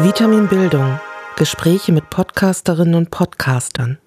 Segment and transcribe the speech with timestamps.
[0.00, 1.00] Vitamin Bildung.
[1.36, 3.98] Gespräche mit Podcasterinnen und Podcastern.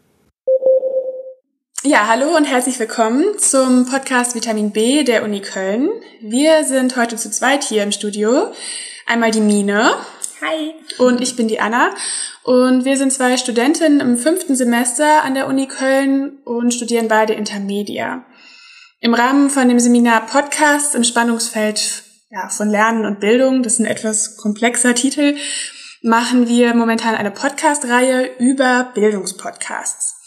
[1.83, 5.89] Ja, hallo und herzlich willkommen zum Podcast Vitamin B der Uni Köln.
[6.21, 8.53] Wir sind heute zu zweit hier im Studio.
[9.05, 9.91] Einmal die Mine.
[10.39, 10.73] Hi.
[10.97, 11.93] Und ich bin die Anna.
[12.43, 17.33] Und wir sind zwei Studentinnen im fünften Semester an der Uni Köln und studieren beide
[17.33, 18.23] Intermedia.
[19.01, 23.79] Im Rahmen von dem Seminar Podcast im Spannungsfeld ja, von Lernen und Bildung, das ist
[23.79, 25.35] ein etwas komplexer Titel,
[26.01, 30.17] machen wir momentan eine Podcast-Reihe über Bildungspodcasts.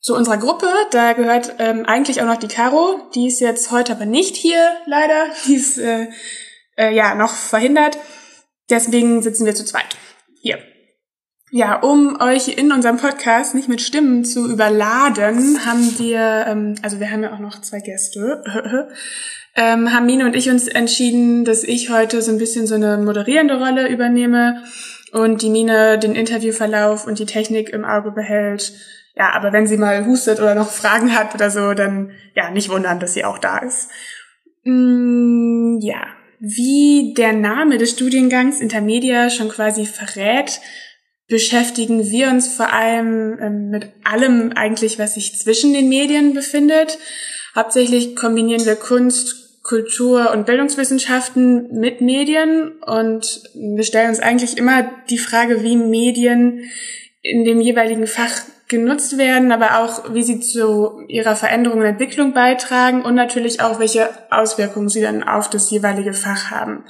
[0.00, 3.92] Zu unserer Gruppe, da gehört ähm, eigentlich auch noch die Caro, die ist jetzt heute
[3.92, 5.26] aber nicht hier, leider.
[5.46, 6.08] Die ist äh,
[6.76, 7.98] äh, ja noch verhindert.
[8.70, 9.96] Deswegen sitzen wir zu zweit
[10.40, 10.58] hier.
[11.50, 17.00] Ja, um euch in unserem Podcast nicht mit Stimmen zu überladen, haben wir, ähm, also
[17.00, 18.44] wir haben ja auch noch zwei Gäste,
[19.56, 22.98] ähm, haben Mine und ich uns entschieden, dass ich heute so ein bisschen so eine
[22.98, 24.62] moderierende Rolle übernehme
[25.12, 28.72] und die Mine den Interviewverlauf und die Technik im Auge behält.
[29.16, 32.68] Ja, aber wenn sie mal hustet oder noch Fragen hat oder so, dann ja, nicht
[32.68, 33.90] wundern, dass sie auch da ist.
[34.64, 36.06] Mm, ja,
[36.40, 40.60] wie der Name des Studiengangs Intermedia schon quasi verrät,
[41.26, 46.98] beschäftigen wir uns vor allem ähm, mit allem eigentlich, was sich zwischen den Medien befindet.
[47.54, 54.90] Hauptsächlich kombinieren wir Kunst, Kultur und Bildungswissenschaften mit Medien und wir stellen uns eigentlich immer
[55.10, 56.70] die Frage, wie Medien
[57.20, 58.30] in dem jeweiligen Fach
[58.68, 63.78] genutzt werden, aber auch wie sie zu ihrer Veränderung und Entwicklung beitragen und natürlich auch,
[63.78, 66.84] welche Auswirkungen sie dann auf das jeweilige Fach haben.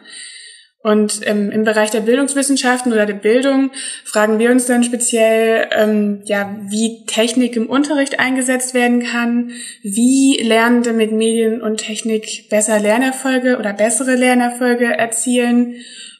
[0.88, 3.72] Und ähm, im Bereich der Bildungswissenschaften oder der Bildung
[4.04, 9.50] fragen wir uns dann speziell, ähm, ja, wie Technik im Unterricht eingesetzt werden kann,
[9.82, 15.74] wie Lernende mit Medien und Technik besser Lernerfolge oder bessere Lernerfolge erzielen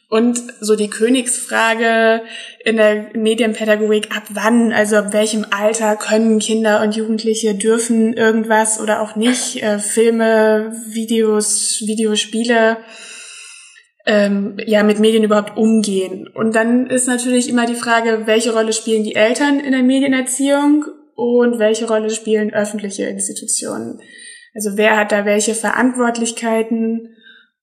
[0.07, 2.21] und so die Königsfrage
[2.63, 8.79] in der Medienpädagogik, ab wann, also ab welchem Alter können Kinder und Jugendliche dürfen irgendwas
[8.79, 12.77] oder auch nicht, äh, Filme, Videos, Videospiele,
[14.09, 16.27] ähm, ja, mit Medien überhaupt umgehen.
[16.27, 20.85] Und dann ist natürlich immer die Frage, welche Rolle spielen die Eltern in der Medienerziehung
[21.15, 24.01] und welche Rolle spielen öffentliche Institutionen.
[24.55, 27.15] Also wer hat da welche Verantwortlichkeiten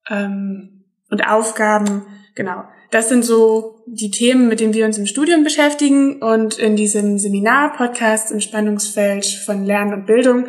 [0.08, 2.02] ähm, und Aufgaben
[2.36, 2.64] Genau.
[2.90, 7.18] Das sind so die Themen, mit denen wir uns im Studium beschäftigen und in diesem
[7.18, 10.46] Seminar-Podcast im Spannungsfeld von Lernen und Bildung,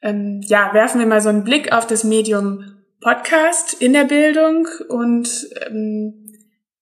[0.00, 4.66] ähm, ja, werfen wir mal so einen Blick auf das Medium Podcast in der Bildung
[4.88, 5.28] und
[5.66, 6.34] ähm,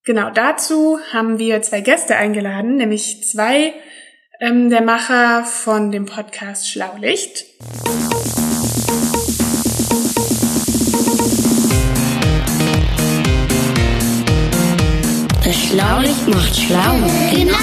[0.03, 3.75] genau dazu haben wir zwei Gäste eingeladen, nämlich zwei
[4.41, 7.45] ähm, der Macher von dem Podcast Schlaulicht.
[15.45, 16.97] Das Schlaulicht macht schlau.
[17.31, 17.57] Genau.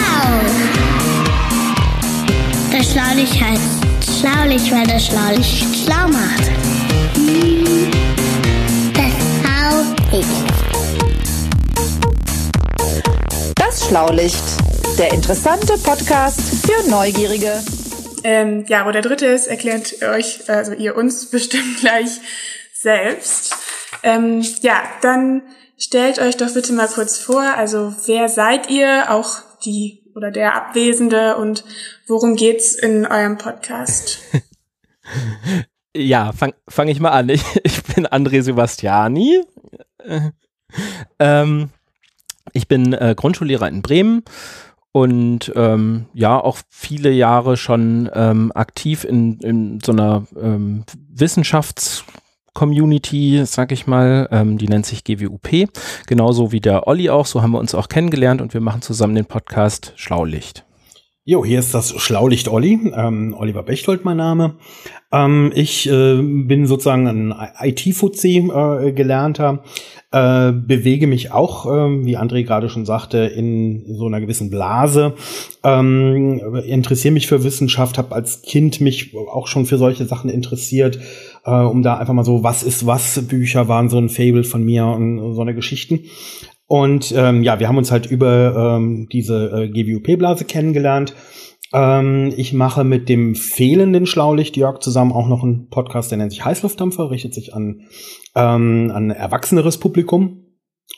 [2.71, 8.02] Das Schlaulicht heißt Schlaulicht, weil das Schlaulicht schlau macht.
[10.13, 10.53] Das Schlaulicht.
[13.55, 14.43] Das Schlaulicht.
[14.99, 17.63] Der interessante Podcast für Neugierige.
[18.23, 22.19] Ähm, ja, wo der dritte ist, erklärt euch, also ihr uns bestimmt gleich
[22.75, 23.55] selbst.
[24.03, 25.41] Ähm, ja, dann
[25.75, 30.55] Stellt euch doch bitte mal kurz vor, also wer seid ihr, auch die oder der
[30.55, 31.65] Abwesende und
[32.07, 34.19] worum geht's in eurem Podcast?
[35.97, 37.27] ja, fange fang ich mal an.
[37.27, 39.43] Ich, ich bin André Sebastiani.
[41.19, 41.69] ähm,
[42.53, 44.23] ich bin äh, Grundschullehrer in Bremen
[44.91, 50.83] und ähm, ja, auch viele Jahre schon ähm, aktiv in, in so einer ähm,
[51.13, 52.03] Wissenschafts-
[52.53, 55.69] Community, sag ich mal, ähm, die nennt sich GWUP,
[56.05, 59.15] genauso wie der Olli auch, so haben wir uns auch kennengelernt und wir machen zusammen
[59.15, 60.63] den Podcast Schlaulicht.
[61.25, 64.55] Jo, hier ist das Schlaulicht Olli, ähm, Oliver Bechtold mein Name.
[65.09, 69.63] Ähm, ich äh, bin sozusagen ein IT-Fuzzi äh, gelernter,
[70.11, 75.13] äh, bewege mich auch, äh, wie André gerade schon sagte, in so einer gewissen Blase.
[75.63, 80.99] Ähm, interessiere mich für Wissenschaft, habe als Kind mich auch schon für solche Sachen interessiert
[81.45, 84.63] äh, um da einfach mal so, was ist was, Bücher waren so ein Fable von
[84.63, 86.01] mir und so eine Geschichten.
[86.65, 91.13] Und ähm, ja, wir haben uns halt über ähm, diese äh, GWUP-Blase kennengelernt.
[91.73, 96.31] Ähm, ich mache mit dem fehlenden Schlaulicht Jörg zusammen auch noch einen Podcast, der nennt
[96.31, 97.81] sich Heißluftdampfer, richtet sich an,
[98.35, 100.39] ähm, an erwachseneres Publikum.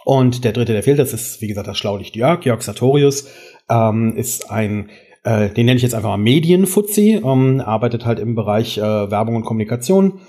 [0.04, 2.44] Und der dritte, der fehlt, das ist, wie gesagt, das Schlaulicht Jörg.
[2.46, 3.28] Jörg Sartorius
[3.70, 4.90] ähm, ist ein
[5.26, 9.38] äh, den nenne ich jetzt einfach mal Medienfuzzi, ähm, arbeitet halt im Bereich äh, Werbung
[9.38, 10.20] und Kommunikation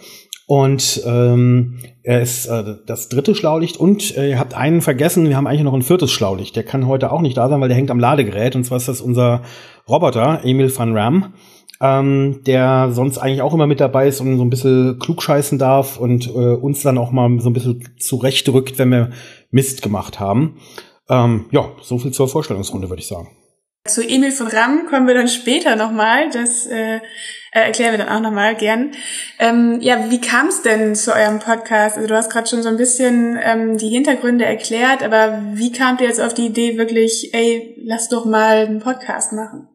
[0.46, 5.36] Und ähm, er ist äh, das dritte Schlaulicht und äh, ihr habt einen vergessen, wir
[5.36, 6.54] haben eigentlich noch ein viertes Schlaulicht.
[6.54, 8.54] Der kann heute auch nicht da sein, weil der hängt am Ladegerät.
[8.54, 9.42] Und zwar ist das unser
[9.88, 11.34] Roboter, Emil van Ram,
[11.80, 15.98] ähm, der sonst eigentlich auch immer mit dabei ist und so ein bisschen klugscheißen darf
[15.98, 19.10] und äh, uns dann auch mal so ein bisschen zurechtrückt, wenn wir
[19.50, 20.58] Mist gemacht haben.
[21.08, 23.30] Ähm, ja, so viel zur Vorstellungsrunde, würde ich sagen.
[23.86, 26.30] Zu Emil von Ram kommen wir dann später nochmal.
[26.30, 27.00] Das äh,
[27.50, 28.92] erklären wir dann auch nochmal gern.
[29.38, 31.96] Ähm, ja, wie kam es denn zu eurem Podcast?
[31.96, 36.00] Also du hast gerade schon so ein bisschen ähm, die Hintergründe erklärt, aber wie kamt
[36.00, 39.68] ihr jetzt auf die Idee wirklich, ey, lass doch mal einen Podcast machen?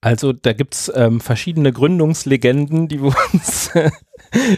[0.00, 3.70] Also da gibt's ähm, verschiedene Gründungslegenden, die wir uns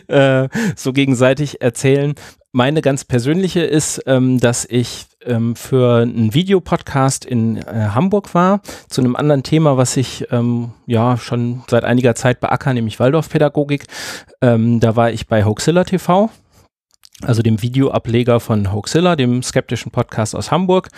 [0.09, 2.15] äh, so gegenseitig erzählen.
[2.53, 8.61] Meine ganz persönliche ist, ähm, dass ich ähm, für einen Videopodcast in äh, Hamburg war,
[8.89, 13.87] zu einem anderen Thema, was ich ähm, ja schon seit einiger Zeit beackere, nämlich Waldorfpädagogik.
[14.41, 16.31] Ähm, da war ich bei Hoaxilla TV
[17.23, 20.89] also dem Videoableger von Hoaxilla, dem skeptischen Podcast aus Hamburg.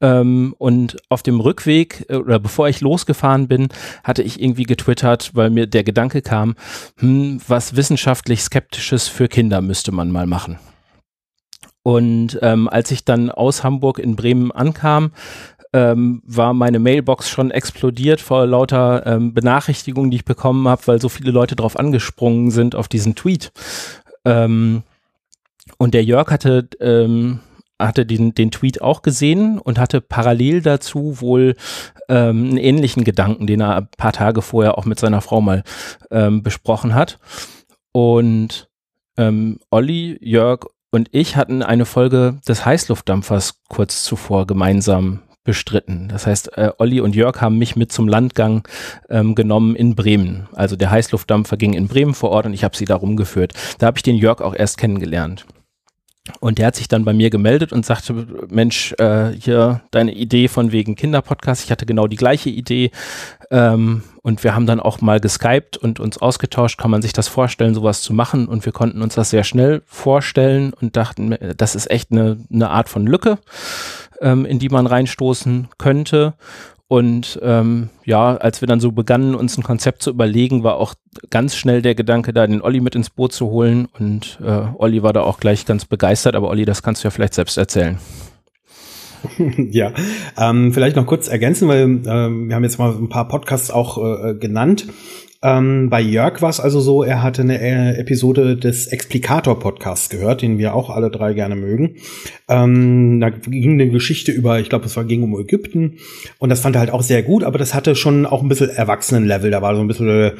[0.00, 3.68] Ähm, und auf dem Rückweg äh, oder bevor ich losgefahren bin,
[4.02, 6.56] hatte ich irgendwie getwittert, weil mir der Gedanke kam,
[6.98, 10.58] hm, was wissenschaftlich Skeptisches für Kinder müsste man mal machen.
[11.82, 15.12] Und ähm, als ich dann aus Hamburg in Bremen ankam,
[15.72, 21.00] ähm, war meine Mailbox schon explodiert vor lauter ähm, Benachrichtigungen, die ich bekommen habe, weil
[21.00, 23.52] so viele Leute drauf angesprungen sind auf diesen Tweet.
[24.24, 24.82] Ähm,
[25.78, 27.40] und der Jörg hatte, ähm,
[27.78, 31.56] hatte den, den Tweet auch gesehen und hatte parallel dazu wohl
[32.08, 35.62] ähm, einen ähnlichen Gedanken, den er ein paar Tage vorher auch mit seiner Frau mal
[36.10, 37.18] ähm, besprochen hat.
[37.92, 38.68] Und
[39.16, 46.08] ähm, Olli, Jörg und ich hatten eine Folge des Heißluftdampfers kurz zuvor gemeinsam bestritten.
[46.08, 48.68] Das heißt, äh, Olli und Jörg haben mich mit zum Landgang
[49.08, 50.48] ähm, genommen in Bremen.
[50.52, 53.54] Also der Heißluftdampfer ging in Bremen vor Ort und ich habe sie da rumgeführt.
[53.78, 55.46] Da habe ich den Jörg auch erst kennengelernt.
[56.38, 60.46] Und der hat sich dann bei mir gemeldet und sagte, Mensch, äh, hier deine Idee
[60.46, 61.64] von wegen Kinderpodcast.
[61.64, 62.92] Ich hatte genau die gleiche Idee.
[63.50, 66.78] Ähm, und wir haben dann auch mal geskypt und uns ausgetauscht.
[66.78, 68.46] Kann man sich das vorstellen, sowas zu machen?
[68.46, 72.70] Und wir konnten uns das sehr schnell vorstellen und dachten, das ist echt eine, eine
[72.70, 73.38] Art von Lücke,
[74.20, 76.34] ähm, in die man reinstoßen könnte.
[76.92, 80.92] Und ähm, ja, als wir dann so begannen, uns ein Konzept zu überlegen, war auch
[81.30, 83.88] ganz schnell der Gedanke, da den Olli mit ins Boot zu holen.
[83.98, 86.36] Und äh, Olli war da auch gleich ganz begeistert.
[86.36, 87.96] Aber Olli, das kannst du ja vielleicht selbst erzählen.
[89.56, 89.94] ja,
[90.36, 93.96] ähm, vielleicht noch kurz ergänzen, weil ähm, wir haben jetzt mal ein paar Podcasts auch
[93.96, 94.86] äh, genannt.
[95.42, 100.42] Ähm, bei Jörg war es also so, er hatte eine äh, Episode des Explikator-Podcasts gehört,
[100.42, 101.96] den wir auch alle drei gerne mögen.
[102.48, 105.98] Ähm, da ging eine Geschichte über, ich glaube, es war ging um Ägypten
[106.38, 108.70] und das fand er halt auch sehr gut, aber das hatte schon auch ein bisschen
[108.70, 110.32] Erwachsenenlevel, da war so ein bisschen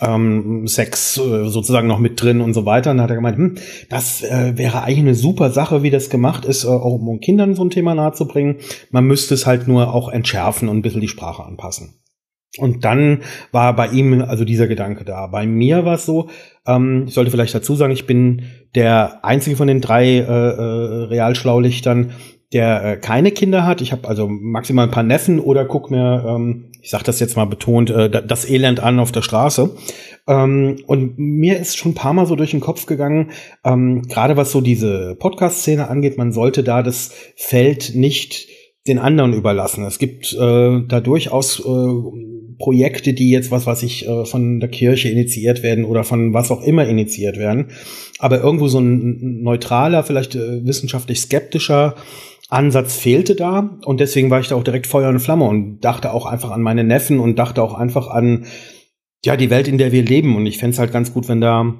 [0.00, 2.90] ähm, Sex äh, sozusagen noch mit drin und so weiter.
[2.90, 3.54] Und da hat er gemeint, hm,
[3.88, 7.54] das äh, wäre eigentlich eine super Sache, wie das gemacht ist, äh, auch um Kindern
[7.54, 8.56] so ein Thema nahezubringen.
[8.90, 11.99] Man müsste es halt nur auch entschärfen und ein bisschen die Sprache anpassen.
[12.58, 13.20] Und dann
[13.52, 15.28] war bei ihm also dieser Gedanke da.
[15.28, 16.28] Bei mir war es so,
[16.66, 18.42] ähm, ich sollte vielleicht dazu sagen, ich bin
[18.74, 22.12] der einzige von den drei äh, äh, Realschlaulichtern,
[22.52, 23.80] der äh, keine Kinder hat.
[23.80, 27.36] Ich habe also maximal ein paar Neffen oder guck mir, ähm, ich sage das jetzt
[27.36, 29.76] mal betont, äh, das Elend an auf der Straße.
[30.26, 33.30] Ähm, und mir ist schon ein paar Mal so durch den Kopf gegangen,
[33.64, 38.48] ähm, gerade was so diese Podcast-Szene angeht, man sollte da das Feld nicht
[38.86, 39.84] den anderen überlassen.
[39.84, 41.88] Es gibt äh, da durchaus äh,
[42.58, 46.50] Projekte, die jetzt was, was ich äh, von der Kirche initiiert werden oder von was
[46.50, 47.68] auch immer initiiert werden.
[48.18, 51.96] Aber irgendwo so ein neutraler, vielleicht äh, wissenschaftlich skeptischer
[52.48, 56.12] Ansatz fehlte da und deswegen war ich da auch direkt Feuer und Flamme und dachte
[56.12, 58.46] auch einfach an meine Neffen und dachte auch einfach an
[59.24, 61.40] ja die Welt, in der wir leben und ich fände es halt ganz gut, wenn
[61.40, 61.76] da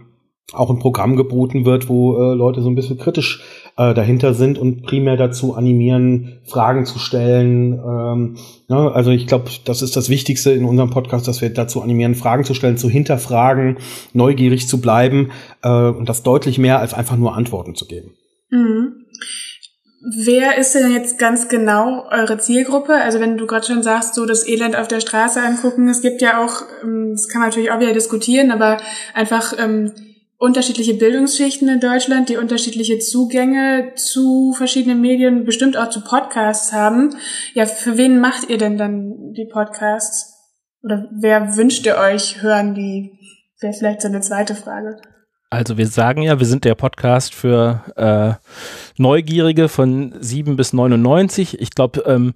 [0.53, 3.43] auch ein Programm geboten wird, wo äh, Leute so ein bisschen kritisch
[3.81, 7.73] äh, dahinter sind und primär dazu animieren, Fragen zu stellen.
[7.73, 8.37] Ähm,
[8.69, 8.93] ne?
[8.93, 12.45] Also ich glaube, das ist das Wichtigste in unserem Podcast, dass wir dazu animieren, Fragen
[12.45, 13.79] zu stellen, zu hinterfragen,
[14.13, 15.31] neugierig zu bleiben
[15.63, 18.11] äh, und das deutlich mehr als einfach nur Antworten zu geben.
[18.51, 19.07] Mhm.
[20.25, 22.95] Wer ist denn jetzt ganz genau eure Zielgruppe?
[22.95, 26.21] Also wenn du gerade schon sagst, so das Elend auf der Straße angucken, es gibt
[26.21, 28.77] ja auch, ähm, das kann man natürlich auch wieder diskutieren, aber
[29.15, 29.93] einfach ähm,
[30.41, 37.15] unterschiedliche Bildungsschichten in Deutschland, die unterschiedliche Zugänge zu verschiedenen Medien, bestimmt auch zu Podcasts haben.
[37.53, 40.35] Ja, für wen macht ihr denn dann die Podcasts?
[40.83, 43.13] Oder wer wünscht ihr euch hören die?
[43.61, 44.97] Wäre vielleicht so eine zweite Frage.
[45.53, 48.35] Also wir sagen ja, wir sind der Podcast für äh,
[48.97, 51.61] Neugierige von 7 bis 99.
[51.61, 52.33] Ich glaube, ähm,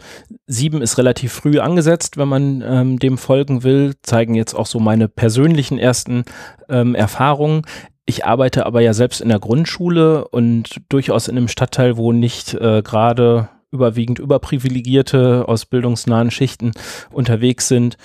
[0.46, 3.94] 7 ist relativ früh angesetzt, wenn man ähm, dem folgen will.
[4.02, 6.24] Zeigen jetzt auch so meine persönlichen ersten
[6.68, 7.62] ähm, Erfahrungen
[8.06, 12.54] ich arbeite aber ja selbst in der Grundschule und durchaus in einem Stadtteil, wo nicht
[12.54, 16.72] äh, gerade überwiegend überprivilegierte aus bildungsnahen Schichten
[17.10, 17.96] unterwegs sind.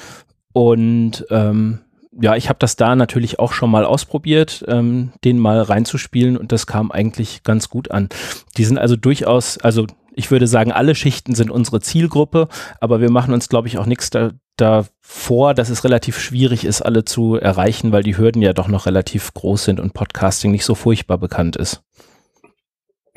[0.53, 1.79] Und ähm,
[2.19, 6.51] ja, ich habe das da natürlich auch schon mal ausprobiert, ähm, den mal reinzuspielen und
[6.51, 8.09] das kam eigentlich ganz gut an.
[8.57, 12.47] Die sind also durchaus, also ich würde sagen, alle Schichten sind unsere Zielgruppe,
[12.81, 16.81] aber wir machen uns, glaube ich, auch nichts da, davor, dass es relativ schwierig ist,
[16.81, 20.65] alle zu erreichen, weil die Hürden ja doch noch relativ groß sind und Podcasting nicht
[20.65, 21.83] so furchtbar bekannt ist.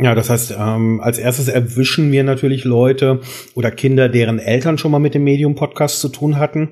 [0.02, 3.20] Ja, das heißt, ähm, als erstes erwischen wir natürlich Leute
[3.54, 6.70] oder Kinder, deren Eltern schon mal mit dem Medium Podcast zu tun hatten,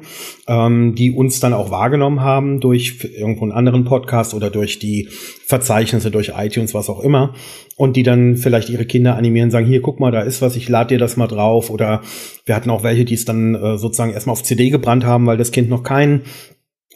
[0.49, 5.09] ähm, die uns dann auch wahrgenommen haben durch irgendwo einen anderen Podcast oder durch die
[5.47, 7.35] Verzeichnisse, durch iTunes, was auch immer.
[7.77, 10.69] Und die dann vielleicht ihre Kinder animieren, sagen, hier, guck mal, da ist was, ich
[10.69, 11.71] lade dir das mal drauf.
[11.71, 12.03] Oder
[12.47, 15.37] wir hatten auch welche, die es dann äh, sozusagen erstmal auf CD gebrannt haben, weil
[15.37, 16.23] das Kind noch kein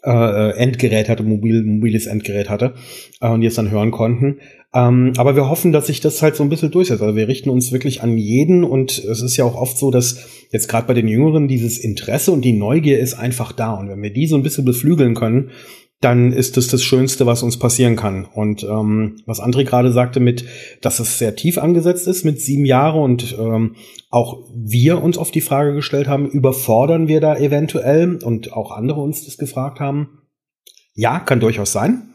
[0.04, 2.74] äh, Endgerät hatte, mobil, mobiles Endgerät hatte
[3.20, 4.38] äh, und es dann hören konnten.
[4.74, 7.00] Ähm, aber wir hoffen, dass sich das halt so ein bisschen durchsetzt.
[7.00, 10.26] Also wir richten uns wirklich an jeden und es ist ja auch oft so, dass
[10.50, 13.74] jetzt gerade bei den Jüngeren dieses Interesse und die Neugier ist einfach da.
[13.74, 15.50] Und wenn wir die so ein bisschen beflügeln können,
[16.04, 18.26] dann ist das das Schönste, was uns passieren kann.
[18.26, 20.44] Und ähm, was André gerade sagte mit,
[20.82, 23.76] dass es sehr tief angesetzt ist mit sieben Jahren und ähm,
[24.10, 29.00] auch wir uns auf die Frage gestellt haben, überfordern wir da eventuell und auch andere
[29.00, 30.20] uns das gefragt haben.
[30.92, 32.14] Ja, kann durchaus sein.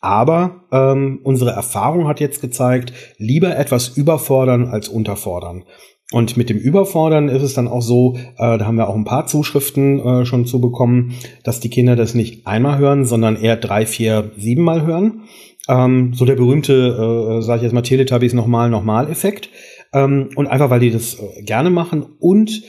[0.00, 5.64] Aber ähm, unsere Erfahrung hat jetzt gezeigt, lieber etwas überfordern als unterfordern.
[6.12, 9.04] Und mit dem Überfordern ist es dann auch so, äh, da haben wir auch ein
[9.04, 13.56] paar Zuschriften äh, schon zu bekommen, dass die Kinder das nicht einmal hören, sondern eher
[13.56, 15.22] drei, vier, sieben Mal hören.
[15.66, 19.48] Ähm, so der berühmte, äh, sage ich jetzt mal, Teletubbies nochmal, nochmal Effekt.
[19.94, 22.62] Ähm, und einfach, weil die das äh, gerne machen und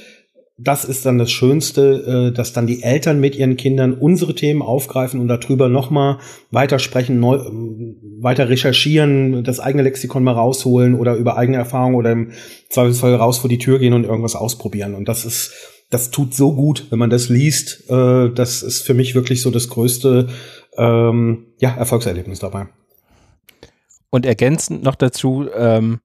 [0.58, 4.62] das ist dann das Schönste, äh, dass dann die Eltern mit ihren Kindern unsere Themen
[4.62, 6.20] aufgreifen und darüber nochmal
[6.52, 7.40] weitersprechen, neu,
[8.22, 12.32] weiter recherchieren, das eigene Lexikon mal rausholen oder über eigene Erfahrungen oder im
[12.70, 14.96] Zweifelsfall raus vor die Tür gehen und irgendwas ausprobieren.
[14.96, 15.52] Und das ist,
[15.90, 17.90] das tut so gut, wenn man das liest.
[17.90, 20.28] Äh, das ist für mich wirklich so das größte
[20.78, 22.68] ähm, ja, Erfolgserlebnis dabei.
[24.10, 26.00] Und ergänzend noch dazu, ähm,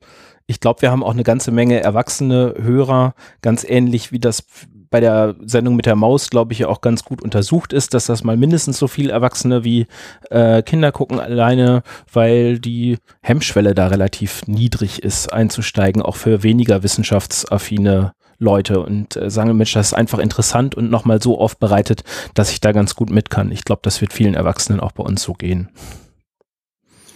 [0.51, 4.43] ich glaube, wir haben auch eine ganze Menge erwachsene Hörer, ganz ähnlich wie das
[4.91, 8.07] bei der Sendung mit der Maus, glaube ich, ja auch ganz gut untersucht ist, dass
[8.07, 9.87] das mal mindestens so viel Erwachsene wie
[10.29, 16.83] äh, Kinder gucken alleine, weil die Hemmschwelle da relativ niedrig ist, einzusteigen, auch für weniger
[16.83, 22.03] wissenschaftsaffine Leute und äh, sagen, Mensch, das ist einfach interessant und nochmal so aufbereitet,
[22.35, 23.53] dass ich da ganz gut mit kann.
[23.53, 25.69] Ich glaube, das wird vielen Erwachsenen auch bei uns so gehen.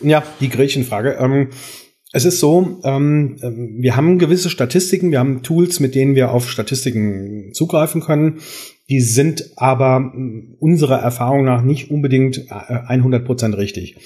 [0.00, 1.16] Ja, die Gretchenfrage.
[1.18, 1.50] Ähm,
[2.14, 3.38] es ist so, ähm,
[3.80, 8.38] wir haben gewisse Statistiken, wir haben Tools, mit denen wir auf Statistiken zugreifen können.
[8.88, 10.12] Die sind aber
[10.60, 13.96] unserer Erfahrung nach nicht unbedingt 100 äh, Prozent richtig.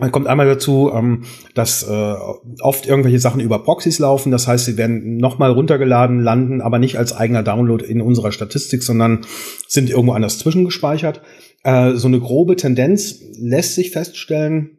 [0.00, 2.14] Man kommt einmal dazu, ähm, dass äh,
[2.60, 4.32] oft irgendwelche Sachen über Proxys laufen.
[4.32, 8.82] Das heißt, sie werden nochmal runtergeladen, landen aber nicht als eigener Download in unserer Statistik,
[8.82, 9.20] sondern
[9.68, 11.20] sind irgendwo anders zwischengespeichert.
[11.62, 14.77] Äh, so eine grobe Tendenz lässt sich feststellen.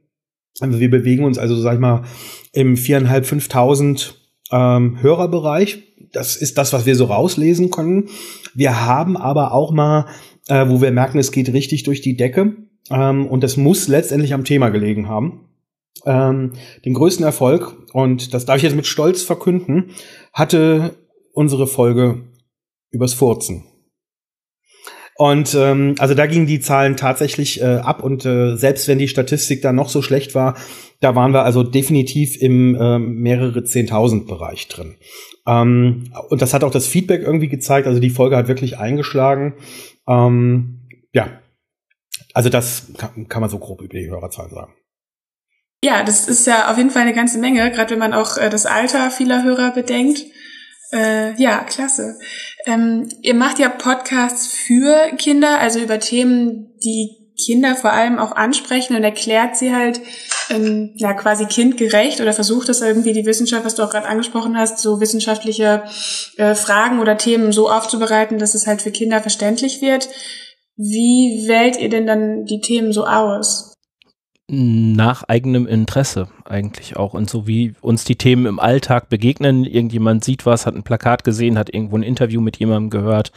[0.62, 2.04] Also wir bewegen uns also, sag ich mal,
[2.54, 4.16] im viereinhalb, fünftausend
[4.52, 5.84] ähm, Hörerbereich.
[6.12, 8.10] Das ist das, was wir so rauslesen können.
[8.54, 10.08] Wir haben aber auch mal,
[10.48, 12.56] äh, wo wir merken, es geht richtig durch die Decke.
[12.90, 15.46] Ähm, und das muss letztendlich am Thema gelegen haben.
[16.06, 16.54] Ähm,
[16.86, 19.92] den größten Erfolg, und das darf ich jetzt mit Stolz verkünden,
[20.34, 20.96] hatte
[21.34, 22.24] unsere Folge
[22.90, 23.66] übers Furzen.
[25.20, 29.10] Und ähm, also da gingen die Zahlen tatsächlich äh, ab und äh, selbst wenn die
[29.10, 30.56] Statistik dann noch so schlecht war,
[31.02, 34.96] da waren wir also definitiv im äh, mehrere Zehntausend Bereich drin.
[35.46, 37.86] Ähm, und das hat auch das Feedback irgendwie gezeigt.
[37.86, 39.56] Also die Folge hat wirklich eingeschlagen.
[40.08, 41.28] Ähm, ja,
[42.34, 44.74] also das kann, kann man so grob über die Hörerzahlen sagen.
[45.84, 48.50] Ja, das ist ja auf jeden Fall eine ganze Menge, gerade wenn man auch äh,
[48.50, 50.24] das Alter vieler Hörer bedenkt.
[50.92, 52.18] Äh, ja, klasse.
[52.66, 58.34] Ähm, ihr macht ja Podcasts für Kinder, also über Themen, die Kinder vor allem auch
[58.34, 60.02] ansprechen und erklärt sie halt
[60.50, 64.58] ähm, ja quasi kindgerecht oder versucht das irgendwie die Wissenschaft, was du auch gerade angesprochen
[64.58, 65.84] hast, so wissenschaftliche
[66.38, 70.10] äh, Fragen oder Themen so aufzubereiten, dass es halt für Kinder verständlich wird.
[70.76, 73.74] Wie wählt ihr denn dann die Themen so aus?
[74.50, 79.64] Nach eigenem Interesse eigentlich auch und so wie uns die Themen im Alltag begegnen.
[79.64, 83.32] Irgendjemand sieht was, hat ein Plakat gesehen, hat irgendwo ein Interview mit jemandem gehört,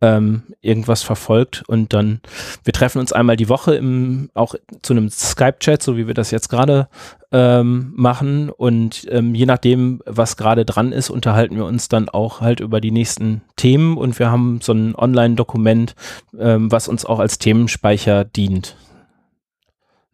[0.00, 2.20] ähm, irgendwas verfolgt und dann,
[2.64, 6.32] wir treffen uns einmal die Woche im, auch zu einem Skype-Chat, so wie wir das
[6.32, 6.88] jetzt gerade
[7.30, 12.40] ähm, machen und ähm, je nachdem, was gerade dran ist, unterhalten wir uns dann auch
[12.40, 15.94] halt über die nächsten Themen und wir haben so ein Online-Dokument,
[16.38, 18.76] ähm, was uns auch als Themenspeicher dient.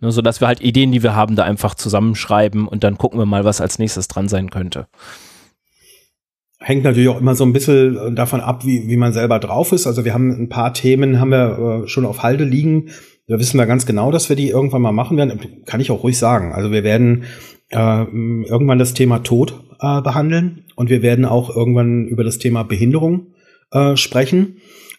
[0.01, 3.19] Ne, so dass wir halt Ideen, die wir haben, da einfach zusammenschreiben und dann gucken
[3.19, 4.89] wir mal, was als nächstes dran sein könnte.
[6.59, 9.87] Hängt natürlich auch immer so ein bisschen davon ab, wie, wie man selber drauf ist.
[9.87, 12.91] Also wir haben ein paar Themen, haben wir äh, schon auf Halde liegen.
[13.29, 15.65] Da wissen wir ganz genau, dass wir die irgendwann mal machen werden.
[15.65, 16.53] Kann ich auch ruhig sagen.
[16.53, 17.25] Also wir werden
[17.71, 22.63] äh, irgendwann das Thema Tod äh, behandeln und wir werden auch irgendwann über das Thema
[22.63, 23.35] Behinderung
[23.73, 24.59] äh, sprechen.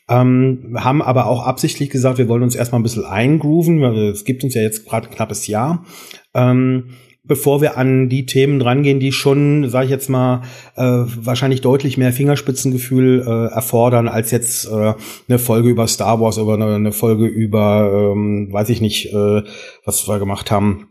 [0.09, 3.83] Ähm, haben aber auch absichtlich gesagt, wir wollen uns erstmal ein bisschen eingrooven.
[3.83, 5.85] Es gibt uns ja jetzt gerade ein knappes Jahr.
[6.33, 6.91] Ähm,
[7.27, 10.43] bevor wir an die Themen rangehen, die schon, sage ich jetzt mal,
[10.75, 14.93] äh, wahrscheinlich deutlich mehr Fingerspitzengefühl äh, erfordern als jetzt äh,
[15.27, 19.43] eine Folge über Star Wars oder eine, eine Folge über, ähm, weiß ich nicht, äh,
[19.85, 20.87] was wir gemacht haben,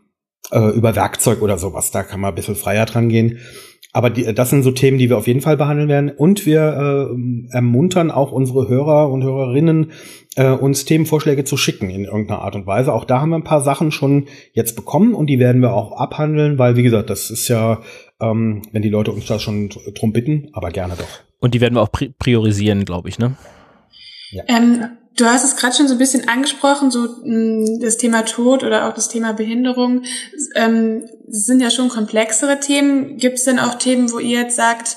[0.51, 1.91] äh, über Werkzeug oder sowas.
[1.91, 3.39] Da kann man ein bisschen freier dran gehen.
[3.97, 6.11] Aber die, das sind so Themen, die wir auf jeden Fall behandeln werden.
[6.11, 9.91] Und wir äh, ermuntern auch unsere Hörer und Hörerinnen,
[10.35, 12.93] äh, uns Themenvorschläge zu schicken in irgendeiner Art und Weise.
[12.93, 15.93] Auch da haben wir ein paar Sachen schon jetzt bekommen und die werden wir auch
[15.93, 17.81] abhandeln, weil, wie gesagt, das ist ja,
[18.21, 21.09] ähm, wenn die Leute uns da schon drum bitten, aber gerne doch.
[21.41, 23.35] Und die werden wir auch priorisieren, glaube ich, ne?
[24.31, 24.43] Ja.
[24.47, 28.63] Ähm, Du hast es gerade schon so ein bisschen angesprochen, so mh, das Thema Tod
[28.63, 30.03] oder auch das Thema Behinderung.
[30.55, 33.17] Ähm, sind ja schon komplexere Themen.
[33.17, 34.97] Gibt es denn auch Themen, wo ihr jetzt sagt,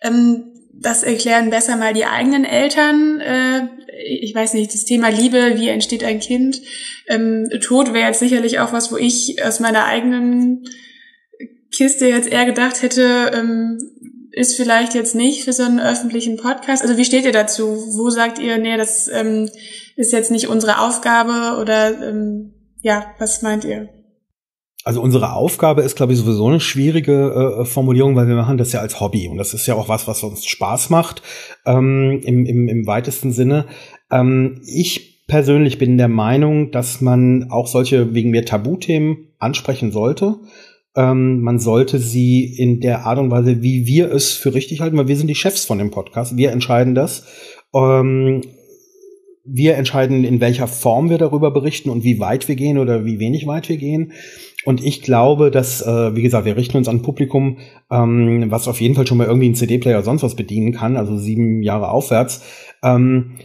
[0.00, 3.20] ähm, das erklären besser mal die eigenen Eltern?
[3.20, 3.68] Äh,
[4.06, 6.62] ich weiß nicht, das Thema Liebe, wie entsteht ein Kind?
[7.08, 10.64] Ähm, Tod wäre jetzt sicherlich auch was, wo ich aus meiner eigenen
[11.70, 13.78] Kiste jetzt eher gedacht hätte, ähm,
[14.32, 16.82] ist vielleicht jetzt nicht für so einen öffentlichen Podcast.
[16.82, 17.64] Also wie steht ihr dazu?
[17.96, 19.48] Wo sagt ihr, nee, das ähm,
[19.96, 23.88] ist jetzt nicht unsere Aufgabe oder ähm, ja, was meint ihr?
[24.84, 28.72] Also unsere Aufgabe ist, glaube ich, sowieso eine schwierige äh, Formulierung, weil wir machen das
[28.72, 31.22] ja als Hobby und das ist ja auch was, was uns Spaß macht
[31.66, 33.66] ähm, im, im, im weitesten Sinne.
[34.10, 40.36] Ähm, ich persönlich bin der Meinung, dass man auch solche wegen mir Tabuthemen ansprechen sollte
[40.98, 44.98] ähm, man sollte sie in der Art und Weise, wie wir es für richtig halten,
[44.98, 46.36] weil wir sind die Chefs von dem Podcast.
[46.36, 47.24] Wir entscheiden das.
[47.72, 48.42] Ähm,
[49.44, 53.20] wir entscheiden, in welcher Form wir darüber berichten und wie weit wir gehen oder wie
[53.20, 54.12] wenig weit wir gehen.
[54.64, 57.58] Und ich glaube, dass, äh, wie gesagt, wir richten uns an ein Publikum,
[57.90, 61.16] ähm, was auf jeden Fall schon mal irgendwie einen CD-Player sonst was bedienen kann, also
[61.16, 62.42] sieben Jahre aufwärts.
[62.82, 63.36] Ähm,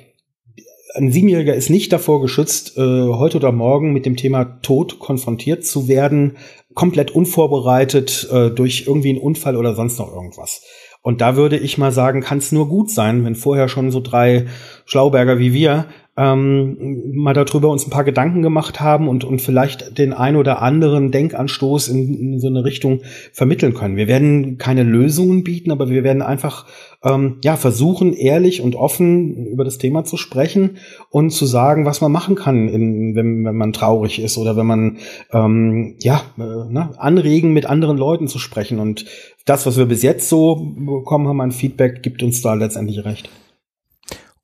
[0.96, 5.66] ein Siebenjähriger ist nicht davor geschützt, äh, heute oder morgen mit dem Thema Tod konfrontiert
[5.66, 6.38] zu werden,
[6.74, 10.62] komplett unvorbereitet äh, durch irgendwie einen Unfall oder sonst noch irgendwas.
[11.02, 14.00] Und da würde ich mal sagen, kann es nur gut sein, wenn vorher schon so
[14.00, 14.48] drei
[14.86, 19.98] Schlauberger wie wir ähm, mal darüber uns ein paar Gedanken gemacht haben und, und vielleicht
[19.98, 23.96] den ein oder anderen Denkanstoß in, in so eine Richtung vermitteln können.
[23.96, 26.68] Wir werden keine Lösungen bieten, aber wir werden einfach
[27.04, 30.78] ähm, ja versuchen, ehrlich und offen über das Thema zu sprechen
[31.10, 34.68] und zu sagen, was man machen kann, in, wenn, wenn man traurig ist oder wenn
[34.68, 34.98] man
[35.32, 38.80] ähm, ja äh, ne, anregen, mit anderen Leuten zu sprechen.
[38.80, 39.06] Und
[39.46, 43.30] das, was wir bis jetzt so bekommen haben an Feedback, gibt uns da letztendlich recht.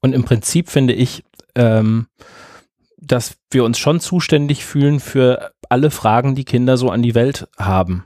[0.02, 1.24] Und im Prinzip finde ich,
[1.56, 2.08] ähm,
[2.98, 7.48] dass wir uns schon zuständig fühlen für alle Fragen, die Kinder so an die Welt
[7.58, 8.06] haben.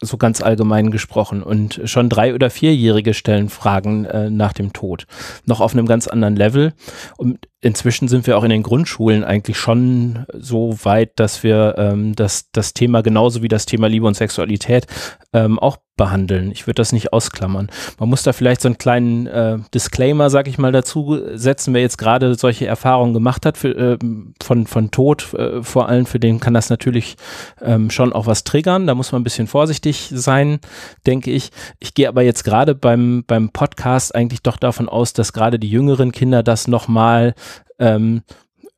[0.00, 1.42] So ganz allgemein gesprochen.
[1.42, 5.06] Und schon drei- oder vierjährige stellen Fragen äh, nach dem Tod.
[5.46, 6.74] Noch auf einem ganz anderen Level.
[7.16, 12.14] Und inzwischen sind wir auch in den Grundschulen eigentlich schon so weit, dass wir ähm,
[12.14, 14.86] das, das Thema genauso wie das Thema Liebe und Sexualität
[15.32, 16.50] ähm, auch behandeln.
[16.50, 17.70] Ich würde das nicht ausklammern.
[17.98, 21.82] Man muss da vielleicht so einen kleinen äh, Disclaimer, sag ich mal, dazu setzen, wer
[21.82, 23.98] jetzt gerade solche Erfahrungen gemacht hat, für, äh,
[24.42, 27.16] von, von Tod äh, vor allem, für den kann das natürlich
[27.60, 28.86] ähm, schon auch was triggern.
[28.86, 30.60] Da muss man ein bisschen vorsichtig sein,
[31.06, 31.50] denke ich.
[31.78, 35.70] Ich gehe aber jetzt gerade beim, beim Podcast eigentlich doch davon aus, dass gerade die
[35.70, 37.34] jüngeren Kinder das nochmal
[37.78, 38.22] ähm,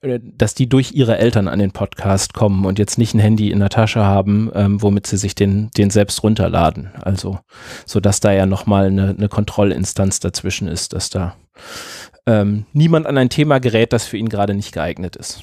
[0.04, 3.50] äh, dass die durch ihre Eltern an den Podcast kommen und jetzt nicht ein Handy
[3.50, 6.90] in der Tasche haben, ähm, womit sie sich den, den selbst runterladen.
[7.00, 7.40] Also,
[7.86, 11.36] so dass da ja nochmal eine, eine Kontrollinstanz dazwischen ist, dass da
[12.26, 15.42] ähm, niemand an ein Thema gerät, das für ihn gerade nicht geeignet ist.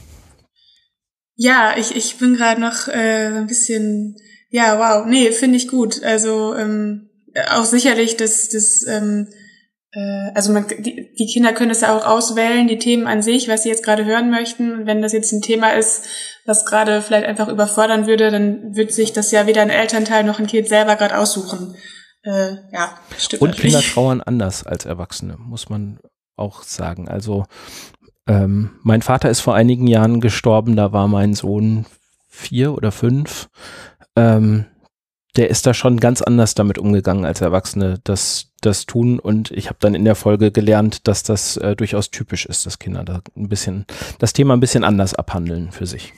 [1.36, 4.16] Ja, ich, ich bin gerade noch äh, ein bisschen,
[4.50, 6.04] ja, wow, nee, finde ich gut.
[6.04, 7.10] Also ähm,
[7.50, 9.41] auch sicherlich das, das ähm, äh,
[10.34, 13.64] also man, die, die Kinder können es ja auch auswählen, die Themen an sich, was
[13.64, 14.86] sie jetzt gerade hören möchten.
[14.86, 16.06] wenn das jetzt ein Thema ist,
[16.46, 20.40] was gerade vielleicht einfach überfordern würde, dann wird sich das ja weder ein Elternteil noch
[20.40, 21.76] ein Kind selber gerade aussuchen.
[22.24, 23.42] Äh, ja, stimmt.
[23.42, 26.00] Und Kinder trauern anders als Erwachsene, muss man
[26.38, 27.10] auch sagen.
[27.10, 27.46] Also
[28.28, 31.86] ähm, mein Vater ist vor einigen Jahren gestorben, da war mein Sohn
[32.28, 33.50] vier oder fünf.
[34.16, 34.66] Ähm,
[35.38, 39.20] der ist da schon ganz anders damit umgegangen als Erwachsene das, das tun.
[39.20, 42.80] Und ich habe dann in der Folge gelernt, dass das äh, durchaus typisch ist, dass
[42.80, 43.86] Kinder da ein bisschen,
[44.20, 46.14] das Thema ein bisschen anders abhandeln für sich.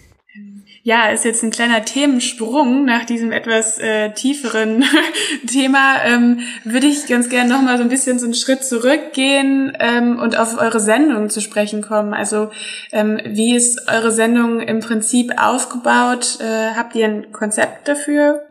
[0.82, 4.84] ja, ist jetzt ein kleiner Themensprung nach diesem etwas äh, tieferen
[5.48, 6.04] Thema.
[6.06, 10.18] Ähm, würde ich ganz gerne noch mal so ein bisschen so einen Schritt zurückgehen ähm,
[10.20, 12.16] und auf eure Sendung zu sprechen kommen.
[12.16, 12.50] Also
[12.92, 16.40] ähm, wie ist eure Sendung im Prinzip aufgebaut?
[16.42, 18.44] Äh, habt ihr ein Konzept dafür?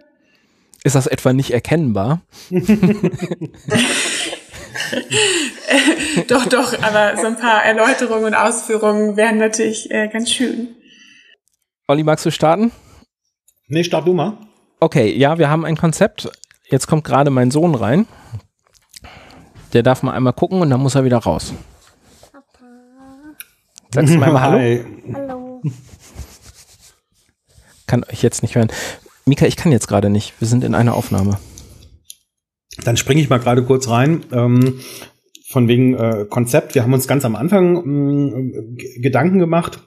[0.85, 2.23] Ist das etwa nicht erkennbar?
[6.29, 10.75] doch, doch, aber so ein paar Erläuterungen und Ausführungen wären natürlich äh, ganz schön.
[11.87, 12.73] Olli, magst du starten?
[13.69, 14.37] Nee, start du mal.
[14.81, 16.29] Okay, ja, wir haben ein Konzept.
[16.69, 18.07] Jetzt kommt gerade mein Sohn rein.
[19.73, 21.55] Der darf mal einmal gucken und dann muss er wieder raus.
[22.33, 22.67] Papa.
[23.95, 24.85] Sagst du mal einmal Hallo?
[25.15, 25.63] Hallo.
[27.87, 28.71] Kann euch jetzt nicht hören.
[29.25, 30.35] Mika, ich kann jetzt gerade nicht.
[30.41, 31.39] Wir sind in einer Aufnahme.
[32.85, 34.25] Dann springe ich mal gerade kurz rein.
[34.33, 34.81] Ähm,
[35.49, 36.75] von wegen äh, Konzept.
[36.75, 39.81] Wir haben uns ganz am Anfang ähm, Gedanken gemacht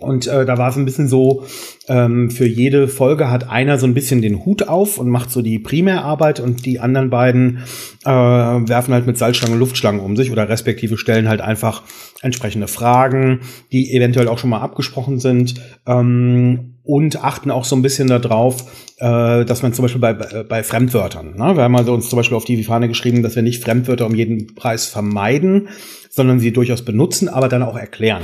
[0.00, 1.44] und äh, da war es ein bisschen so,
[1.86, 5.40] ähm, für jede Folge hat einer so ein bisschen den Hut auf und macht so
[5.40, 7.58] die Primärarbeit und die anderen beiden
[8.04, 11.82] äh, werfen halt mit Salzstangen Luftschlangen um sich oder respektive stellen halt einfach
[12.22, 17.82] entsprechende Fragen, die eventuell auch schon mal abgesprochen sind ähm, und achten auch so ein
[17.82, 18.64] bisschen darauf,
[18.98, 21.56] äh, dass man zum Beispiel bei, bei Fremdwörtern, ne?
[21.56, 24.14] wir haben also uns zum Beispiel auf die Fahne geschrieben, dass wir nicht Fremdwörter um
[24.14, 25.68] jeden Preis vermeiden,
[26.10, 28.22] sondern sie durchaus benutzen, aber dann auch erklären.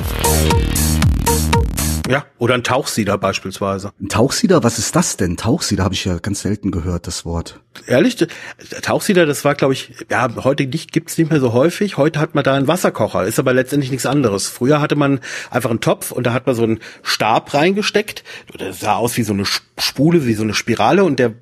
[2.11, 3.93] Ja, oder ein Tauchsieder beispielsweise.
[4.01, 5.37] Ein Tauchsieder, was ist das denn?
[5.37, 7.61] Tauchsieder habe ich ja ganz selten gehört, das Wort.
[7.87, 8.17] Ehrlich,
[8.83, 11.99] Tauchsieder, das war, glaube ich, ja, heute nicht, gibt's nicht mehr so häufig.
[11.99, 14.49] Heute hat man da einen Wasserkocher, ist aber letztendlich nichts anderes.
[14.49, 15.21] Früher hatte man
[15.51, 18.25] einfach einen Topf und da hat man so einen Stab reingesteckt.
[18.59, 19.45] Das sah aus wie so eine
[19.79, 21.35] Spule, wie so eine Spirale und der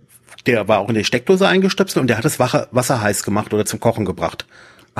[0.46, 3.66] der war auch in die Steckdose eingestöpselt und der hat das Wasser heiß gemacht oder
[3.66, 4.46] zum Kochen gebracht.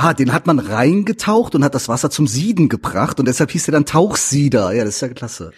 [0.01, 3.65] Ah, den hat man reingetaucht und hat das Wasser zum Sieden gebracht und deshalb hieß
[3.65, 4.73] der dann Tauchsieder.
[4.73, 5.51] Ja, das ist ja klasse.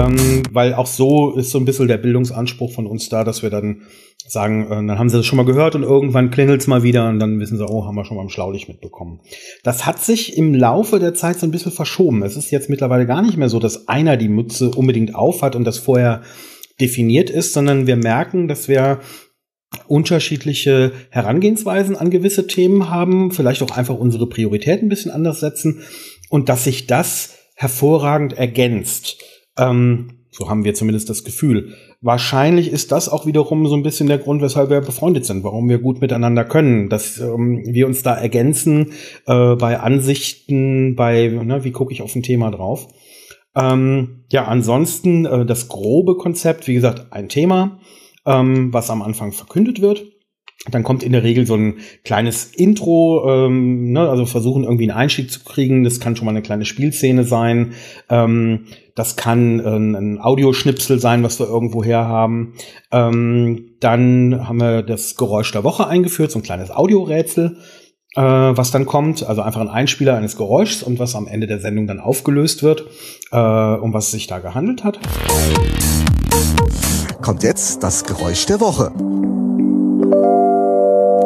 [0.00, 3.50] Ähm, weil auch so ist so ein bisschen der Bildungsanspruch von uns da, dass wir
[3.50, 3.82] dann
[4.28, 7.18] sagen, äh, dann haben sie das schon mal gehört und irgendwann klingelt's mal wieder und
[7.18, 9.18] dann wissen sie, oh, haben wir schon mal im Schlaulicht mitbekommen.
[9.64, 12.22] Das hat sich im Laufe der Zeit so ein bisschen verschoben.
[12.22, 15.64] Es ist jetzt mittlerweile gar nicht mehr so, dass einer die Mütze unbedingt aufhat und
[15.64, 16.22] das vorher
[16.80, 19.00] definiert ist, sondern wir merken, dass wir
[19.88, 25.82] unterschiedliche Herangehensweisen an gewisse Themen haben, vielleicht auch einfach unsere Prioritäten ein bisschen anders setzen
[26.28, 29.16] und dass sich das hervorragend ergänzt.
[29.56, 31.74] Ähm, so haben wir zumindest das Gefühl.
[32.00, 35.68] Wahrscheinlich ist das auch wiederum so ein bisschen der Grund, weshalb wir befreundet sind, warum
[35.68, 38.92] wir gut miteinander können, dass ähm, wir uns da ergänzen
[39.26, 42.88] äh, bei Ansichten, bei ne, wie gucke ich auf ein Thema drauf.
[43.56, 47.78] Ähm, ja, ansonsten äh, das grobe Konzept, wie gesagt, ein Thema,
[48.26, 50.04] ähm, was am Anfang verkündet wird.
[50.70, 54.98] Dann kommt in der Regel so ein kleines Intro, ähm, ne, also versuchen irgendwie einen
[54.98, 55.84] Einstieg zu kriegen.
[55.84, 57.74] Das kann schon mal eine kleine Spielszene sein.
[58.08, 62.54] Ähm, das kann äh, ein Audioschnipsel sein, was wir irgendwo her haben.
[62.90, 67.58] Ähm, dann haben wir das Geräusch der Woche eingeführt, so ein kleines Audiorätsel,
[68.16, 69.22] äh, was dann kommt.
[69.22, 72.86] Also einfach ein Einspieler eines Geräuschs und was am Ende der Sendung dann aufgelöst wird,
[73.32, 74.98] äh, um was es sich da gehandelt hat
[77.24, 78.92] kommt jetzt das Geräusch der Woche.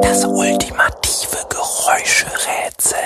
[0.01, 2.97] Das ultimative Geräuscherätsel.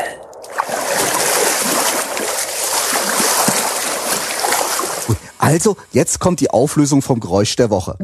[5.38, 7.96] Also, jetzt kommt die Auflösung vom Geräusch der Woche.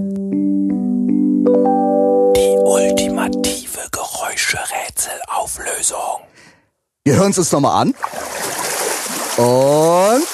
[2.36, 6.22] Die ultimative Geräuscherätselauflösung.
[7.04, 7.94] Wir hören es uns nochmal an.
[9.36, 10.26] Und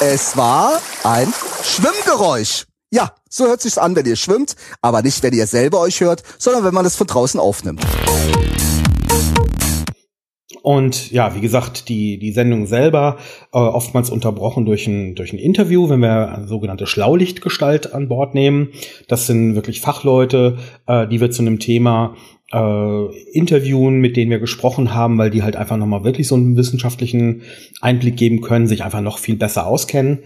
[0.00, 2.66] es war ein Schwimmgeräusch.
[2.92, 6.22] Ja, so hört sich's an, wenn ihr schwimmt, aber nicht, wenn ihr selber euch hört,
[6.38, 7.84] sondern wenn man es von draußen aufnimmt.
[10.62, 13.18] Und ja, wie gesagt, die, die Sendung selber
[13.52, 18.34] äh, oftmals unterbrochen durch ein, durch ein Interview, wenn wir eine sogenannte Schlaulichtgestalt an Bord
[18.34, 18.68] nehmen.
[19.08, 22.14] Das sind wirklich Fachleute, äh, die wir zu einem Thema
[22.52, 26.56] äh, interviewen, mit denen wir gesprochen haben, weil die halt einfach nochmal wirklich so einen
[26.56, 27.42] wissenschaftlichen
[27.80, 30.20] Einblick geben können, sich einfach noch viel besser auskennen.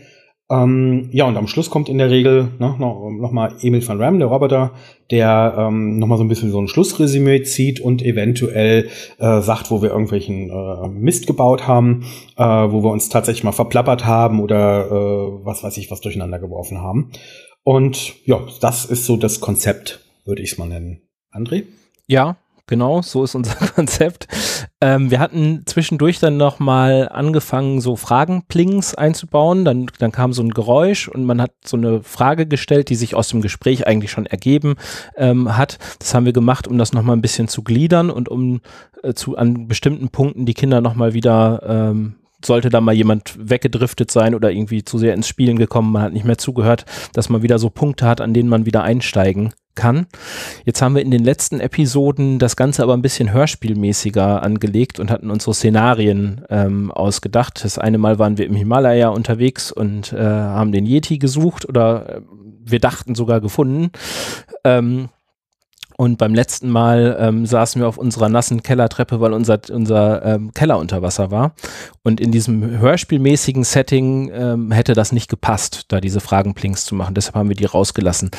[0.50, 4.18] Ähm, ja, und am Schluss kommt in der Regel ne, noch, noch Emil van Ram,
[4.18, 4.72] der Roboter,
[5.10, 9.80] der ähm, noch so ein bisschen so ein Schlussresümee zieht und eventuell äh, sagt, wo
[9.80, 12.04] wir irgendwelchen äh, Mist gebaut haben,
[12.36, 16.40] äh, wo wir uns tatsächlich mal verplappert haben oder äh, was weiß ich, was durcheinander
[16.40, 17.12] geworfen haben.
[17.62, 21.02] Und ja, das ist so das Konzept, würde ich es mal nennen.
[21.32, 21.64] André?
[22.08, 22.38] Ja,
[22.70, 24.26] genau, so ist unser Konzept.
[24.80, 29.66] Ähm, wir hatten zwischendurch dann nochmal angefangen, so Fragenplings einzubauen.
[29.66, 33.14] Dann, dann kam so ein Geräusch und man hat so eine Frage gestellt, die sich
[33.14, 34.76] aus dem Gespräch eigentlich schon ergeben
[35.16, 35.78] ähm, hat.
[35.98, 38.62] Das haben wir gemacht, um das nochmal ein bisschen zu gliedern und um
[39.02, 44.11] äh, zu an bestimmten Punkten die Kinder nochmal wieder ähm, sollte da mal jemand weggedriftet
[44.11, 47.42] sein oder irgendwie zu sehr ins Spielen gekommen, man hat nicht mehr zugehört, dass man
[47.42, 50.07] wieder so Punkte hat, an denen man wieder einsteigen kann.
[50.64, 55.11] Jetzt haben wir in den letzten Episoden das Ganze aber ein bisschen hörspielmäßiger angelegt und
[55.11, 57.64] hatten unsere Szenarien ähm, ausgedacht.
[57.64, 62.16] Das eine Mal waren wir im Himalaya unterwegs und äh, haben den Yeti gesucht oder
[62.16, 62.20] äh,
[62.64, 63.90] wir dachten sogar gefunden.
[64.64, 65.09] Ähm,
[66.00, 70.50] und beim letzten Mal ähm, saßen wir auf unserer nassen Kellertreppe, weil unser, unser ähm,
[70.54, 71.54] Keller unter Wasser war.
[72.02, 77.14] Und in diesem hörspielmäßigen Setting ähm, hätte das nicht gepasst, da diese Fragenplinks zu machen.
[77.14, 78.30] Deshalb haben wir die rausgelassen.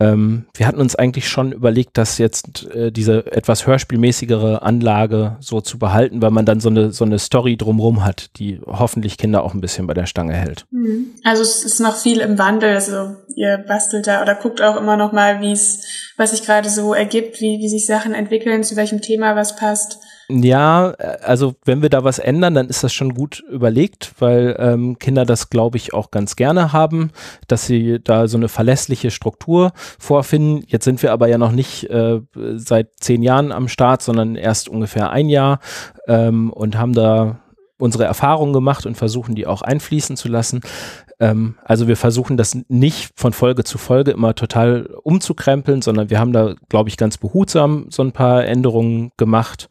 [0.00, 5.60] Ähm, wir hatten uns eigentlich schon überlegt, dass jetzt äh, diese etwas hörspielmäßigere Anlage so
[5.60, 9.44] zu behalten, weil man dann so eine, so eine Story drumrum hat, die hoffentlich Kinder
[9.44, 10.64] auch ein bisschen bei der Stange hält.
[10.70, 11.10] Mhm.
[11.22, 12.74] Also es ist noch viel im Wandel.
[12.74, 15.84] Also ihr bastelt da oder guckt auch immer noch mal, wie es,
[16.16, 19.98] was sich gerade so ergibt, wie, wie sich Sachen entwickeln, zu welchem Thema was passt.
[20.32, 20.92] Ja,
[21.24, 25.24] also wenn wir da was ändern, dann ist das schon gut überlegt, weil ähm, Kinder
[25.24, 27.10] das, glaube ich, auch ganz gerne haben,
[27.48, 30.62] dass sie da so eine verlässliche Struktur vorfinden.
[30.68, 32.20] Jetzt sind wir aber ja noch nicht äh,
[32.54, 35.58] seit zehn Jahren am Start, sondern erst ungefähr ein Jahr
[36.06, 37.40] ähm, und haben da
[37.78, 40.60] unsere Erfahrungen gemacht und versuchen die auch einfließen zu lassen.
[41.18, 46.18] Ähm, also wir versuchen das nicht von Folge zu Folge immer total umzukrempeln, sondern wir
[46.18, 49.68] haben da, glaube ich, ganz behutsam so ein paar Änderungen gemacht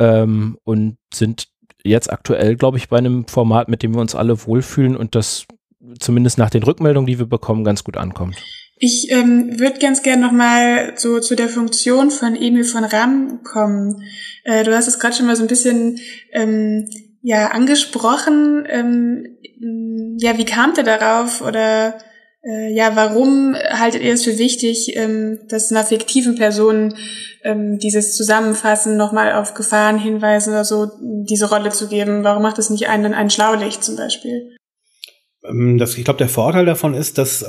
[0.00, 1.48] ähm, und sind
[1.84, 5.46] jetzt aktuell, glaube ich, bei einem Format, mit dem wir uns alle wohlfühlen und das
[5.98, 8.36] zumindest nach den Rückmeldungen, die wir bekommen, ganz gut ankommt.
[8.82, 14.02] Ich ähm, würde ganz gerne nochmal so zu der Funktion von Emil von Ram kommen.
[14.44, 15.98] Äh, du hast es gerade schon mal so ein bisschen
[16.32, 16.88] ähm,
[17.20, 18.64] ja angesprochen.
[18.66, 19.36] Ähm,
[20.18, 21.98] ja, wie kamt ihr darauf oder
[22.42, 26.94] äh, ja, warum haltet ihr es für wichtig, ähm, dass einer fiktiven Person
[27.44, 32.24] ähm, dieses Zusammenfassen nochmal auf Gefahren hinweisen oder so diese Rolle zu geben?
[32.24, 34.56] Warum macht es nicht einen ein Schlaulicht zum Beispiel?
[35.44, 37.46] Ähm, das, ich glaube, der Vorteil davon ist, dass äh,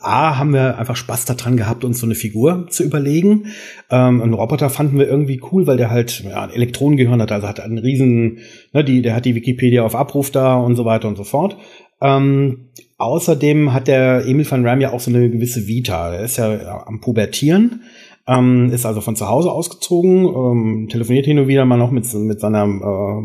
[0.00, 3.46] A, haben wir einfach Spaß daran gehabt, uns so eine Figur zu überlegen.
[3.90, 7.48] Ähm, einen Roboter fanden wir irgendwie cool, weil der halt ja, ein Elektronengehirn hat, also
[7.48, 8.38] hat einen riesen,
[8.72, 11.56] ne, die, der hat die Wikipedia auf Abruf da und so weiter und so fort.
[12.00, 12.70] Ähm,
[13.02, 16.14] außerdem hat der Emil van Ram ja auch so eine gewisse Vita.
[16.14, 17.82] Er ist ja am Pubertieren,
[18.26, 22.12] ähm, ist also von zu Hause ausgezogen, ähm, telefoniert hin und wieder mal noch mit,
[22.14, 23.20] mit seiner äh,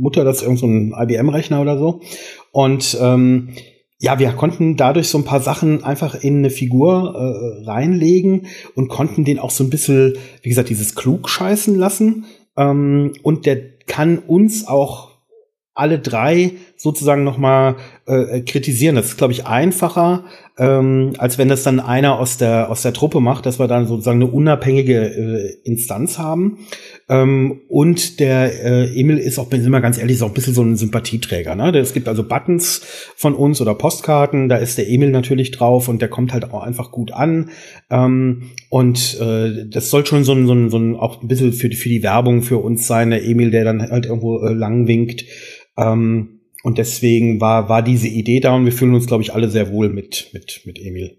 [0.00, 2.00] Mutter, das ist irgend so ein IBM-Rechner oder so.
[2.52, 3.50] Und ähm,
[4.00, 8.88] ja, wir konnten dadurch so ein paar Sachen einfach in eine Figur äh, reinlegen und
[8.88, 12.24] konnten den auch so ein bisschen, wie gesagt, dieses klug scheißen lassen.
[12.56, 15.07] Ähm, und der kann uns auch
[15.78, 18.96] alle drei sozusagen nochmal äh, kritisieren.
[18.96, 20.24] Das ist, glaube ich, einfacher,
[20.58, 23.86] ähm, als wenn das dann einer aus der aus der Truppe macht, dass wir dann
[23.86, 26.58] sozusagen eine unabhängige äh, Instanz haben.
[27.08, 30.54] Ähm, und der äh, Emil ist auch, ich mal ganz ehrlich, ist auch ein bisschen
[30.54, 31.54] so ein Sympathieträger.
[31.54, 31.76] Ne?
[31.78, 32.82] Es gibt also Buttons
[33.16, 36.62] von uns oder Postkarten, da ist der Emil natürlich drauf und der kommt halt auch
[36.62, 37.50] einfach gut an.
[37.90, 41.52] Ähm, und äh, das soll schon so ein, so ein, so ein auch ein bisschen
[41.52, 44.86] für, für die Werbung für uns sein, der Emil, der dann halt irgendwo äh, lang
[44.88, 45.24] winkt.
[45.78, 49.48] Ähm, und deswegen war, war diese Idee da und wir fühlen uns, glaube ich, alle
[49.48, 51.16] sehr wohl mit, mit, mit Emil.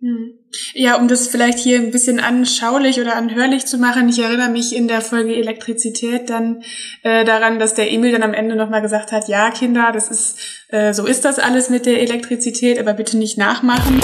[0.00, 0.34] Hm.
[0.74, 4.74] Ja, um das vielleicht hier ein bisschen anschaulich oder anhörlich zu machen, ich erinnere mich
[4.74, 6.62] in der Folge Elektrizität dann
[7.02, 10.38] äh, daran, dass der Emil dann am Ende nochmal gesagt hat, ja, Kinder, das ist,
[10.68, 14.00] äh, so ist das alles mit der Elektrizität, aber bitte nicht nachmachen.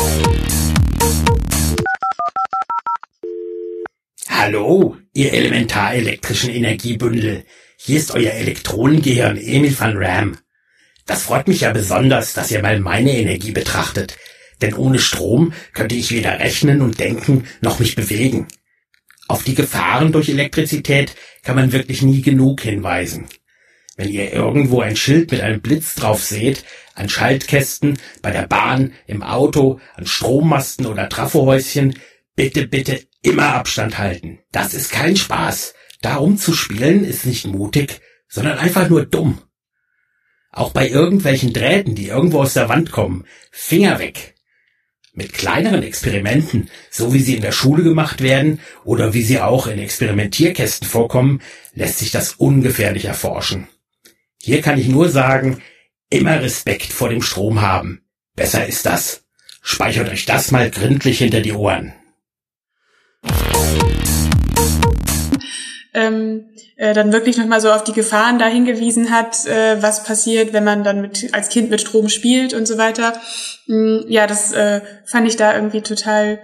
[4.29, 7.45] Hallo, ihr elementarelektrischen Energiebündel.
[7.87, 10.39] Hier ist euer Elektronengehirn Emil van Ram.
[11.05, 14.17] Das freut mich ja besonders, dass ihr mal meine Energie betrachtet,
[14.63, 18.49] denn ohne Strom könnte ich weder rechnen und denken noch mich bewegen.
[19.29, 23.27] Auf die Gefahren durch Elektrizität kann man wirklich nie genug hinweisen.
[23.99, 28.95] Wenn ihr irgendwo ein Schild mit einem Blitz drauf seht, an Schaltkästen, bei der Bahn,
[29.07, 31.99] im Auto, an Strommasten oder Trafohäuschen,
[32.35, 34.39] bitte, bitte immer Abstand halten.
[34.53, 35.75] Das ist kein Spaß.
[36.05, 39.39] Darum zu spielen ist nicht mutig, sondern einfach nur dumm.
[40.53, 44.35] Auch bei irgendwelchen Drähten, die irgendwo aus der Wand kommen, Finger weg.
[45.15, 49.67] Mit kleineren Experimenten, so wie sie in der Schule gemacht werden oder wie sie auch
[49.67, 51.41] in Experimentierkästen vorkommen,
[51.73, 53.69] lässt sich das ungefährlich erforschen.
[54.43, 55.63] Hier kann ich nur sagen,
[56.11, 58.03] immer Respekt vor dem Strom haben.
[58.37, 59.25] Besser ist das.
[59.63, 61.95] Speichert euch das mal gründlich hinter die Ohren.
[65.95, 70.53] Ähm, äh, dann wirklich nochmal so auf die Gefahren da hingewiesen hat, äh, was passiert,
[70.53, 73.15] wenn man dann mit als Kind mit Strom spielt und so weiter.
[73.69, 76.41] Mm, ja, das äh, fand ich da irgendwie total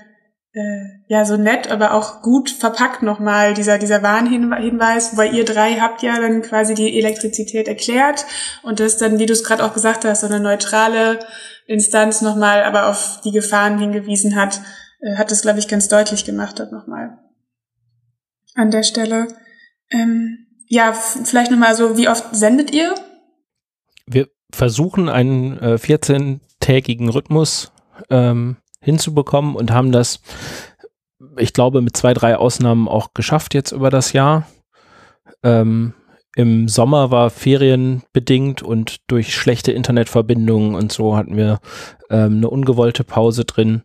[0.53, 5.75] äh, ja so nett, aber auch gut verpackt nochmal dieser dieser Warnhinweis, weil ihr drei
[5.75, 8.25] habt ja dann quasi die Elektrizität erklärt
[8.63, 11.19] und das dann, wie du es gerade auch gesagt hast, so eine neutrale
[11.67, 14.61] Instanz nochmal, aber auf die Gefahren hingewiesen hat,
[15.01, 17.19] äh, hat das glaube ich ganz deutlich gemacht hat nochmal
[18.55, 19.29] an der Stelle.
[19.91, 22.95] Ähm, ja, vielleicht nochmal so, wie oft sendet ihr?
[24.07, 27.73] Wir versuchen einen äh, 14-tägigen Rhythmus
[28.09, 30.21] ähm, hinzubekommen und haben das,
[31.37, 34.47] ich glaube, mit zwei, drei Ausnahmen auch geschafft jetzt über das Jahr.
[35.43, 35.95] Ähm,
[36.37, 41.61] Im Sommer war ferienbedingt und durch schlechte Internetverbindungen und so hatten wir
[42.11, 43.83] ähm, eine ungewollte Pause drin.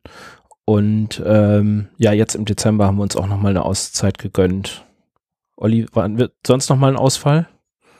[0.66, 4.86] Und ähm, ja, jetzt im Dezember haben wir uns auch nochmal eine Auszeit gegönnt.
[5.56, 7.48] Olli, waren wir sonst nochmal ein Ausfall?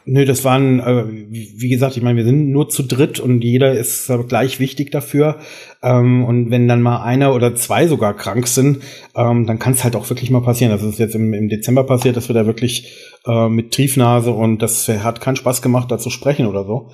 [0.08, 3.72] Nö, das waren, äh, wie gesagt, ich meine, wir sind nur zu dritt und jeder
[3.74, 5.40] ist äh, gleich wichtig dafür.
[5.82, 8.84] Ähm, und wenn dann mal einer oder zwei sogar krank sind,
[9.16, 10.72] ähm, dann kann es halt auch wirklich mal passieren.
[10.72, 12.94] Das ist jetzt im, Dezember passiert, dass wir da wirklich
[13.26, 16.92] äh, mit Triefnase und das hat keinen Spaß gemacht, da zu sprechen oder so.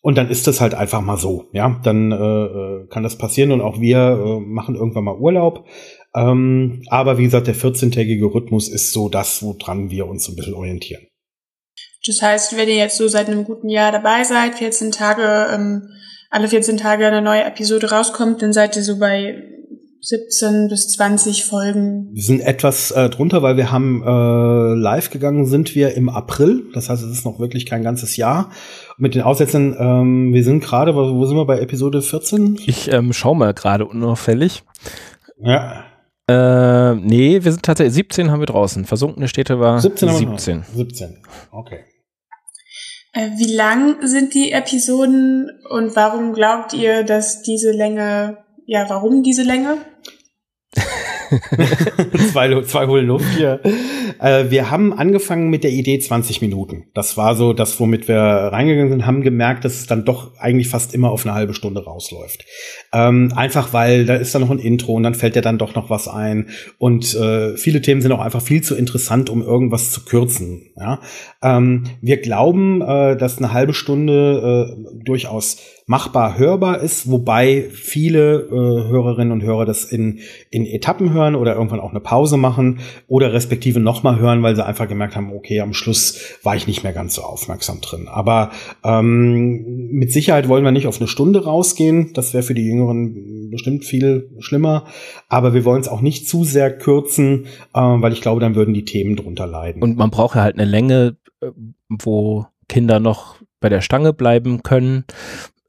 [0.00, 1.80] Und dann ist das halt einfach mal so, ja.
[1.82, 5.66] Dann äh, äh kann das passieren und auch wir äh, machen irgendwann mal Urlaub.
[6.14, 10.54] Ähm, aber wie gesagt, der 14-tägige Rhythmus ist so das, woran wir uns ein bisschen
[10.54, 11.06] orientieren.
[12.06, 15.88] Das heißt, wenn ihr jetzt so seit einem guten Jahr dabei seid, 14 Tage, ähm,
[16.30, 19.57] alle 14 Tage eine neue Episode rauskommt, dann seid ihr so bei
[20.00, 22.10] 17 bis 20 Folgen.
[22.12, 26.64] Wir sind etwas äh, drunter, weil wir haben äh, live gegangen sind wir im April.
[26.72, 28.50] Das heißt, es ist noch wirklich kein ganzes Jahr.
[28.96, 32.58] Mit den Aussätzen, ähm, wir sind gerade, wo sind wir bei Episode 14?
[32.66, 34.62] Ich ähm, schau mal gerade unauffällig.
[35.40, 35.84] Ja.
[36.28, 38.84] Äh, nee, wir sind tatsächlich 17 haben wir draußen.
[38.84, 40.08] Versunkene Städte war 17.
[40.08, 40.64] 17.
[40.74, 41.22] 17.
[41.50, 41.84] Okay.
[43.12, 49.22] Äh, wie lang sind die Episoden und warum glaubt ihr, dass diese Länge, ja, warum
[49.22, 49.78] diese Länge?
[52.32, 53.60] zwei, zwei holen Luft hier.
[54.20, 56.84] Äh, wir haben angefangen mit der Idee 20 Minuten.
[56.92, 60.68] Das war so das, womit wir reingegangen sind, haben gemerkt, dass es dann doch eigentlich
[60.68, 62.44] fast immer auf eine halbe Stunde rausläuft.
[62.92, 65.74] Ähm, einfach weil da ist dann noch ein Intro und dann fällt ja dann doch
[65.74, 66.50] noch was ein.
[66.76, 70.72] Und äh, viele Themen sind auch einfach viel zu interessant, um irgendwas zu kürzen.
[70.76, 71.00] Ja?
[71.42, 75.56] Ähm, wir glauben, äh, dass eine halbe Stunde äh, durchaus
[75.88, 80.20] machbar hörbar ist, wobei viele äh, Hörerinnen und Hörer das in,
[80.50, 84.64] in Etappen hören oder irgendwann auch eine Pause machen oder respektive nochmal hören, weil sie
[84.64, 88.06] einfach gemerkt haben, okay, am Schluss war ich nicht mehr ganz so aufmerksam drin.
[88.06, 88.50] Aber
[88.84, 92.12] ähm, mit Sicherheit wollen wir nicht auf eine Stunde rausgehen.
[92.12, 94.84] Das wäre für die Jüngeren bestimmt viel schlimmer.
[95.30, 98.74] Aber wir wollen es auch nicht zu sehr kürzen, äh, weil ich glaube, dann würden
[98.74, 99.82] die Themen drunter leiden.
[99.82, 101.46] Und man braucht ja halt eine Länge, äh,
[101.88, 105.04] wo Kinder noch bei der Stange bleiben können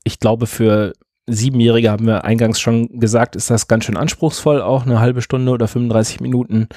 [0.04, 0.94] ich glaube, für
[1.30, 5.52] Siebenjährige haben wir eingangs schon gesagt, ist das ganz schön anspruchsvoll, auch eine halbe Stunde
[5.52, 6.68] oder 35 Minuten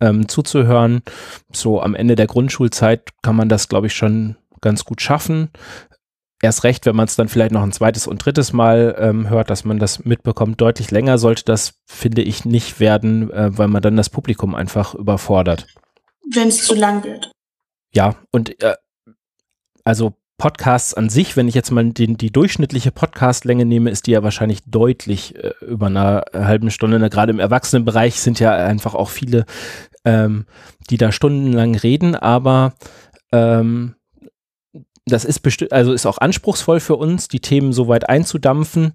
[0.00, 1.02] ähm, zuzuhören.
[1.52, 5.50] So am Ende der Grundschulzeit kann man das, glaube ich, schon ganz gut schaffen.
[6.42, 9.50] Erst recht, wenn man es dann vielleicht noch ein zweites und drittes Mal ähm, hört,
[9.50, 10.60] dass man das mitbekommt.
[10.60, 14.94] Deutlich länger sollte das, finde ich, nicht werden, äh, weil man dann das Publikum einfach
[14.94, 15.66] überfordert.
[16.32, 17.30] Wenn es zu lang wird.
[17.92, 18.74] Ja, und äh,
[19.84, 24.12] also Podcasts an sich, wenn ich jetzt mal den, die durchschnittliche Podcastlänge nehme, ist die
[24.12, 26.98] ja wahrscheinlich deutlich äh, über einer halben Stunde.
[26.98, 27.10] Ne?
[27.10, 29.44] Gerade im Erwachsenenbereich sind ja einfach auch viele,
[30.06, 30.46] ähm,
[30.88, 32.72] die da stundenlang reden, aber
[33.32, 33.96] ähm,
[35.10, 38.94] das ist bestimmt, also ist auch anspruchsvoll für uns, die Themen so weit einzudampfen,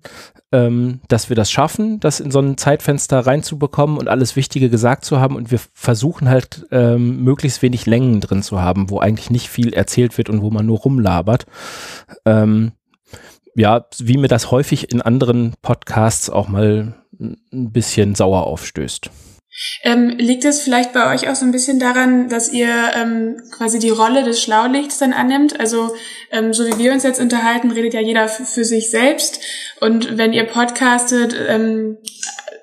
[0.52, 5.06] ähm, dass wir das schaffen, das in so ein Zeitfenster reinzubekommen und alles Wichtige gesagt
[5.06, 5.36] zu haben.
[5.36, 9.74] Und wir versuchen halt ähm, möglichst wenig Längen drin zu haben, wo eigentlich nicht viel
[9.74, 11.46] erzählt wird und wo man nur rumlabert.
[12.26, 12.72] Ähm,
[13.56, 19.10] ja, wie mir das häufig in anderen Podcasts auch mal ein bisschen sauer aufstößt.
[19.84, 23.80] Ähm, liegt es vielleicht bei euch auch so ein bisschen daran, dass ihr ähm, quasi
[23.80, 25.60] die Rolle des Schlaulichts dann annimmt?
[25.60, 25.96] Also
[26.32, 29.40] ähm, so wie wir uns jetzt unterhalten, redet ja jeder für sich selbst.
[29.80, 31.98] Und wenn ihr podcastet, ähm,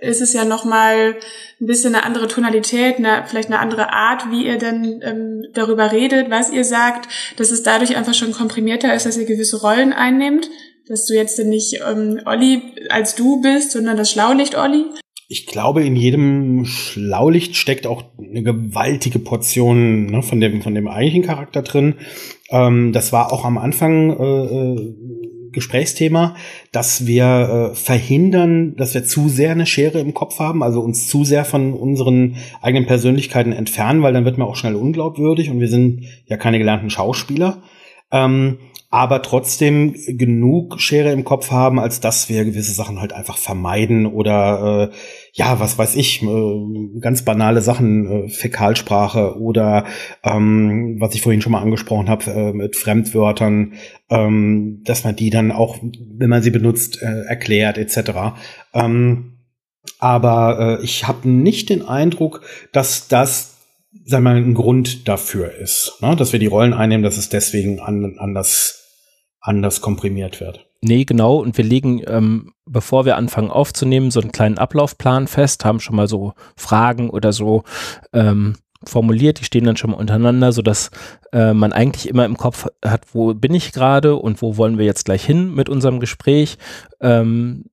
[0.00, 1.16] ist es ja nochmal
[1.60, 5.92] ein bisschen eine andere Tonalität, eine, vielleicht eine andere Art, wie ihr dann ähm, darüber
[5.92, 9.92] redet, was ihr sagt, dass es dadurch einfach schon komprimierter ist, dass ihr gewisse Rollen
[9.92, 10.50] einnehmt,
[10.88, 14.86] dass du jetzt nicht ähm, Olli als du bist, sondern das Schlaulicht Olli
[15.32, 20.86] ich glaube, in jedem Schlaulicht steckt auch eine gewaltige Portion ne, von dem von dem
[20.86, 21.94] eigentlichen Charakter drin.
[22.50, 24.94] Ähm, das war auch am Anfang äh, äh,
[25.50, 26.36] Gesprächsthema,
[26.70, 31.08] dass wir äh, verhindern, dass wir zu sehr eine Schere im Kopf haben, also uns
[31.08, 35.60] zu sehr von unseren eigenen Persönlichkeiten entfernen, weil dann wird man auch schnell unglaubwürdig und
[35.60, 37.62] wir sind ja keine gelernten Schauspieler.
[38.10, 38.58] Ähm,
[38.92, 44.04] aber trotzdem genug Schere im Kopf haben, als dass wir gewisse Sachen halt einfach vermeiden
[44.04, 44.94] oder äh,
[45.32, 49.86] ja, was weiß ich, äh, ganz banale Sachen, äh, Fäkalsprache oder
[50.22, 53.72] ähm, was ich vorhin schon mal angesprochen habe äh, mit Fremdwörtern,
[54.10, 58.34] ähm, dass man die dann auch, wenn man sie benutzt, äh, erklärt etc.
[58.74, 59.38] Ähm,
[60.00, 63.56] aber äh, ich habe nicht den Eindruck, dass das
[64.04, 66.14] sagen wir mal, ein Grund dafür ist, ne?
[66.14, 68.81] dass wir die Rollen einnehmen, dass es deswegen an, anders
[69.42, 70.66] anders komprimiert wird.
[70.80, 71.36] Nee, genau.
[71.36, 75.96] Und wir legen, ähm, bevor wir anfangen aufzunehmen, so einen kleinen Ablaufplan fest, haben schon
[75.96, 77.62] mal so Fragen oder so
[78.12, 80.90] ähm, formuliert, die stehen dann schon mal untereinander, sodass
[81.32, 84.84] äh, man eigentlich immer im Kopf hat, wo bin ich gerade und wo wollen wir
[84.84, 86.58] jetzt gleich hin mit unserem Gespräch,
[87.00, 87.66] ähm,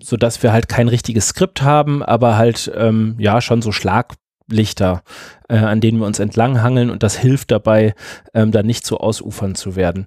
[0.00, 5.02] sodass wir halt kein richtiges Skript haben, aber halt ähm, ja schon so Schlaglichter,
[5.48, 7.94] äh, an denen wir uns entlanghangeln und das hilft dabei,
[8.32, 10.06] ähm, da nicht so ausufern zu werden.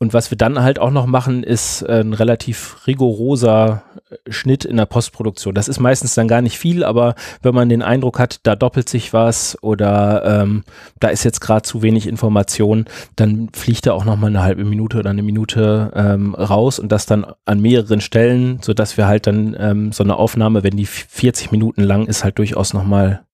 [0.00, 4.64] Und was wir dann halt auch noch machen, ist äh, ein relativ rigoroser äh, Schnitt
[4.64, 5.54] in der Postproduktion.
[5.54, 8.88] Das ist meistens dann gar nicht viel, aber wenn man den Eindruck hat, da doppelt
[8.88, 10.64] sich was oder ähm,
[10.98, 14.64] da ist jetzt gerade zu wenig Information, dann fliegt da auch noch mal eine halbe
[14.64, 19.06] Minute oder eine Minute ähm, raus und das dann an mehreren Stellen, so dass wir
[19.06, 22.84] halt dann ähm, so eine Aufnahme, wenn die 40 Minuten lang ist, halt durchaus noch
[22.84, 23.24] mal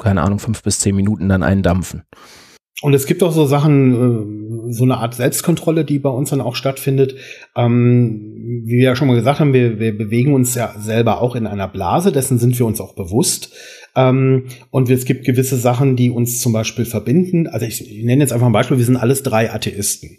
[0.00, 2.04] keine Ahnung fünf bis zehn Minuten dann eindampfen.
[2.80, 6.40] Und es gibt auch so Sachen, äh, so eine Art Selbstkontrolle, die bei uns dann
[6.40, 7.16] auch stattfindet.
[7.56, 11.34] Ähm, wie wir ja schon mal gesagt haben, wir, wir bewegen uns ja selber auch
[11.34, 13.52] in einer Blase, dessen sind wir uns auch bewusst.
[13.96, 17.46] Ähm, und es gibt gewisse Sachen, die uns zum Beispiel verbinden.
[17.46, 20.18] Also ich, ich nenne jetzt einfach ein Beispiel, wir sind alles drei Atheisten.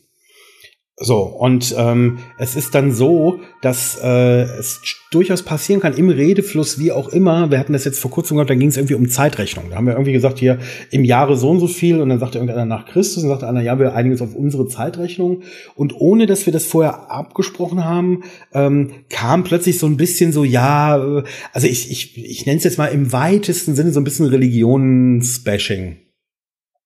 [1.01, 4.81] So, und ähm, es ist dann so, dass äh, es
[5.11, 8.49] durchaus passieren kann, im Redefluss, wie auch immer, wir hatten das jetzt vor kurzem gehabt,
[8.49, 9.69] da ging es irgendwie um Zeitrechnung.
[9.69, 10.59] Da haben wir irgendwie gesagt, hier
[10.91, 13.61] im Jahre so und so viel, und dann sagte irgendeiner nach Christus, und sagte einer,
[13.61, 15.43] ja, wir einigen uns auf unsere Zeitrechnung.
[15.73, 18.23] Und ohne, dass wir das vorher abgesprochen haben,
[18.53, 21.23] ähm, kam plötzlich so ein bisschen so, ja, äh,
[21.53, 25.95] also ich, ich, ich nenne es jetzt mal im weitesten Sinne so ein bisschen Religionsbashing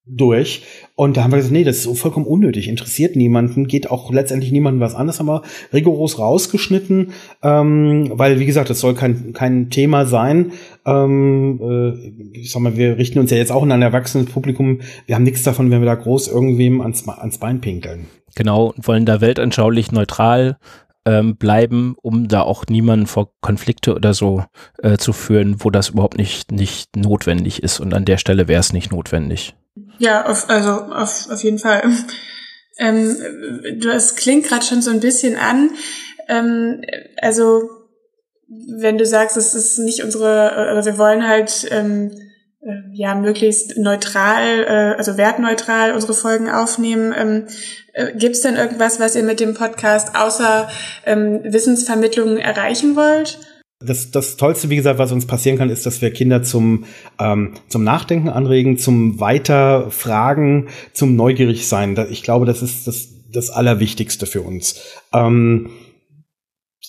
[0.05, 0.63] durch.
[0.95, 4.51] Und da haben wir gesagt, nee, das ist vollkommen unnötig, interessiert niemanden, geht auch letztendlich
[4.51, 5.41] niemandem was anderes, haben wir
[5.73, 10.51] rigoros rausgeschnitten, ähm, weil, wie gesagt, das soll kein, kein Thema sein.
[10.85, 14.81] Ähm, äh, ich sag mal, wir richten uns ja jetzt auch in ein erwachsenes Publikum,
[15.07, 18.05] wir haben nichts davon, wenn wir da groß irgendwem ans, ans Bein pinkeln.
[18.35, 20.57] Genau, wollen da weltanschaulich neutral
[21.05, 24.43] ähm, bleiben, um da auch niemanden vor Konflikte oder so
[24.81, 27.79] äh, zu führen, wo das überhaupt nicht, nicht notwendig ist.
[27.79, 29.55] Und an der Stelle wäre es nicht notwendig.
[29.97, 31.83] Ja, auf, also auf, auf jeden Fall.
[32.79, 33.15] Ähm,
[33.79, 35.71] du, es klingt gerade schon so ein bisschen an.
[36.27, 36.81] Ähm,
[37.21, 37.69] also
[38.47, 42.11] wenn du sagst, es ist nicht unsere, oder wir wollen halt ähm,
[42.61, 47.13] äh, ja möglichst neutral, äh, also wertneutral unsere Folgen aufnehmen.
[47.17, 47.47] Ähm,
[47.93, 50.69] äh, Gibt es denn irgendwas, was ihr mit dem Podcast außer
[51.05, 53.39] ähm, Wissensvermittlung erreichen wollt?
[53.85, 56.85] Das, das Tollste, wie gesagt, was uns passieren kann, ist, dass wir Kinder zum,
[57.19, 61.97] ähm, zum Nachdenken anregen, zum Weiterfragen, zum neugierig sein.
[62.09, 64.79] Ich glaube, das ist das, das Allerwichtigste für uns.
[65.13, 65.69] Ähm,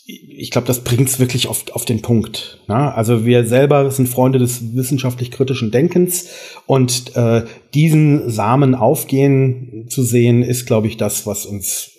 [0.07, 2.61] ich glaube, das bringt's wirklich auf, auf den Punkt.
[2.69, 2.95] Ne?
[2.95, 6.29] Also wir selber sind Freunde des wissenschaftlich-kritischen Denkens
[6.67, 11.93] und äh, diesen Samen aufgehen zu sehen, ist, glaube ich, das, was uns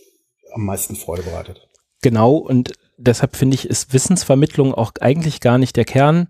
[0.53, 1.67] am meisten Freude bereitet.
[2.01, 6.27] Genau, und deshalb finde ich, ist Wissensvermittlung auch eigentlich gar nicht der Kern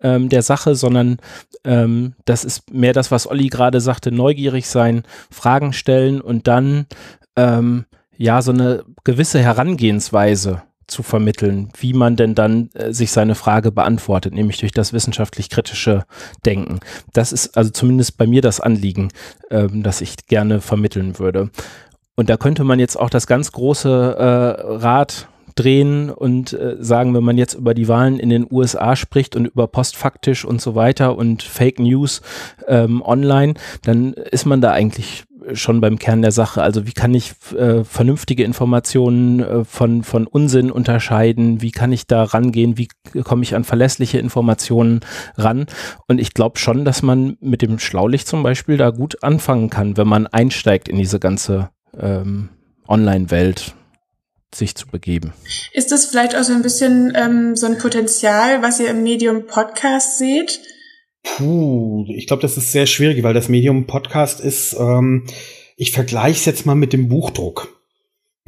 [0.00, 1.18] ähm, der Sache, sondern
[1.64, 6.86] ähm, das ist mehr das, was Olli gerade sagte, neugierig sein, Fragen stellen und dann
[7.36, 7.84] ähm,
[8.16, 13.70] ja so eine gewisse Herangehensweise zu vermitteln, wie man denn dann äh, sich seine Frage
[13.70, 16.04] beantwortet, nämlich durch das wissenschaftlich-kritische
[16.46, 16.80] Denken.
[17.12, 19.08] Das ist also zumindest bei mir das Anliegen,
[19.50, 21.50] ähm, das ich gerne vermitteln würde.
[22.16, 25.28] Und da könnte man jetzt auch das ganz große äh, Rad
[25.58, 29.46] drehen und äh, sagen, wenn man jetzt über die Wahlen in den USA spricht und
[29.46, 32.22] über postfaktisch und so weiter und Fake News
[32.66, 36.62] ähm, online, dann ist man da eigentlich schon beim Kern der Sache.
[36.62, 41.62] Also wie kann ich äh, vernünftige Informationen äh, von, von Unsinn unterscheiden?
[41.62, 42.78] Wie kann ich da rangehen?
[42.78, 42.88] Wie
[43.24, 45.00] komme ich an verlässliche Informationen
[45.36, 45.66] ran?
[46.06, 49.96] Und ich glaube schon, dass man mit dem Schlaulicht zum Beispiel da gut anfangen kann,
[49.96, 52.50] wenn man einsteigt in diese ganze ähm,
[52.86, 53.74] Online-Welt
[54.54, 55.32] sich zu begeben.
[55.72, 59.46] Ist das vielleicht auch so ein bisschen ähm, so ein Potenzial, was ihr im Medium
[59.46, 60.60] Podcast seht?
[61.22, 65.26] Puh, ich glaube, das ist sehr schwierig, weil das Medium Podcast ist, ähm,
[65.76, 67.77] ich vergleiche es jetzt mal mit dem Buchdruck.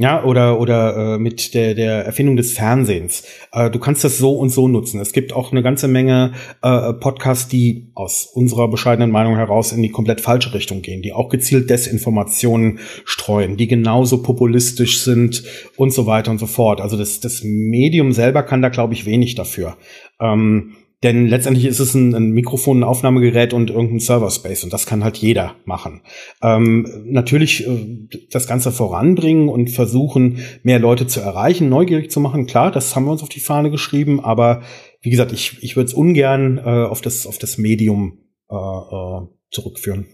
[0.00, 3.22] Ja, oder, oder äh, mit der, der Erfindung des Fernsehens.
[3.52, 4.98] Äh, du kannst das so und so nutzen.
[4.98, 6.32] Es gibt auch eine ganze Menge
[6.62, 11.12] äh, Podcasts, die aus unserer bescheidenen Meinung heraus in die komplett falsche Richtung gehen, die
[11.12, 15.44] auch gezielt Desinformationen streuen, die genauso populistisch sind
[15.76, 16.80] und so weiter und so fort.
[16.80, 19.76] Also das, das Medium selber kann da, glaube ich, wenig dafür.
[20.18, 24.86] Ähm, denn letztendlich ist es ein, ein Mikrofon, ein Aufnahmegerät und irgendein Server-Space und das
[24.86, 26.02] kann halt jeder machen.
[26.42, 32.46] Ähm, natürlich äh, das Ganze voranbringen und versuchen, mehr Leute zu erreichen, neugierig zu machen,
[32.46, 34.62] klar, das haben wir uns auf die Fahne geschrieben, aber
[35.00, 38.18] wie gesagt, ich, ich würde es ungern äh, auf, das, auf das Medium
[38.50, 40.06] äh, äh, zurückführen.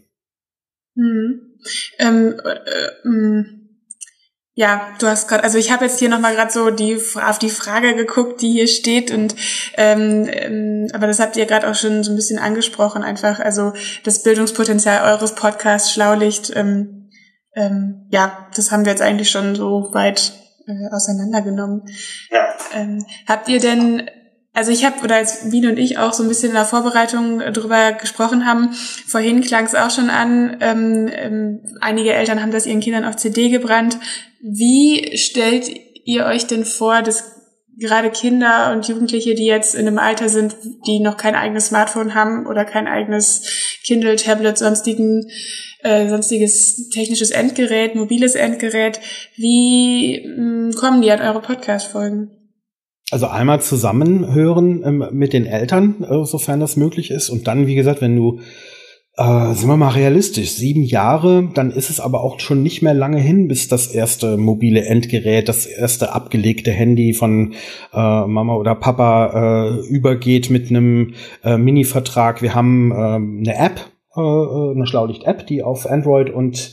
[0.95, 1.41] Hm.
[1.99, 3.45] Ähm, äh, äh,
[4.59, 7.51] ja, du hast gerade, also ich habe jetzt hier nochmal gerade so die auf die
[7.51, 9.37] Frage geguckt, die hier steht und
[9.77, 13.75] ähm, ähm, aber das habt ihr gerade auch schon so ein bisschen angesprochen, einfach also
[14.03, 17.11] das Bildungspotenzial eures Podcasts Schlaulicht, ähm,
[17.55, 20.33] ähm, ja, das haben wir jetzt eigentlich schon so weit
[20.67, 21.83] äh, auseinandergenommen.
[22.31, 22.47] Ja.
[22.73, 24.09] Ähm, habt ihr denn
[24.57, 27.41] also ich habe, oder als Wien und ich auch so ein bisschen in der Vorbereitung
[27.53, 28.73] drüber gesprochen haben,
[29.07, 33.17] vorhin klang es auch schon an, ähm, ähm, einige Eltern haben das ihren Kindern auf
[33.17, 33.99] CD gebrannt.
[34.41, 35.69] Wie stellt
[36.07, 37.33] ihr euch denn vor, dass
[37.79, 42.15] gerade Kinder und Jugendliche, die jetzt in einem Alter sind, die noch kein eigenes Smartphone
[42.15, 43.43] haben oder kein eigenes
[43.85, 45.31] Kindle, Tablet, sonstigen
[45.83, 49.01] äh, sonstiges technisches Endgerät, mobiles Endgerät,
[49.37, 52.46] wie mh, kommen die an eure Podcast-Folgen?
[53.13, 57.31] Also einmal zusammenhören ähm, mit den Eltern, äh, sofern das möglich ist.
[57.31, 58.41] Und dann, wie gesagt, wenn du,
[59.17, 62.95] äh, sind wir mal realistisch, sieben Jahre, dann ist es aber auch schon nicht mehr
[62.95, 67.53] lange hin, bis das erste mobile Endgerät, das erste abgelegte Handy von
[67.93, 72.43] äh, Mama oder Papa äh, übergeht mit einem äh, Mini-Vertrag.
[72.43, 73.81] Wir haben äh, eine App,
[74.19, 76.73] eine Schlaulicht-App, die auf Android und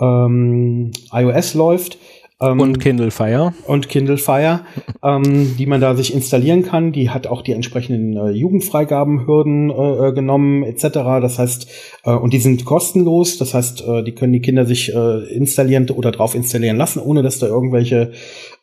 [0.00, 1.98] ähm, iOS läuft
[2.44, 3.52] ähm, und Kindle Fire.
[3.66, 4.60] Und Kindle Fire,
[5.02, 6.92] ähm, die man da sich installieren kann.
[6.92, 10.82] Die hat auch die entsprechenden äh, Jugendfreigabenhürden äh, äh, genommen, etc.
[11.20, 11.66] Das heißt,
[12.04, 13.38] äh, und die sind kostenlos.
[13.38, 17.22] Das heißt, äh, die können die Kinder sich äh, installieren oder drauf installieren lassen, ohne
[17.22, 18.12] dass da irgendwelche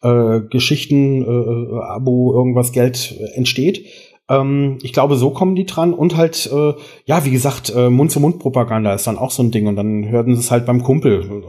[0.01, 3.85] äh, Geschichten, äh, äh Abo, irgendwas Geld äh, entsteht
[4.29, 6.73] ähm, ich glaube, so kommen die dran und halt, äh,
[7.05, 10.39] ja, wie gesagt, äh, Mund-zu-Mund-Propaganda ist dann auch so ein Ding und dann hören sie
[10.39, 11.43] es halt beim Kumpel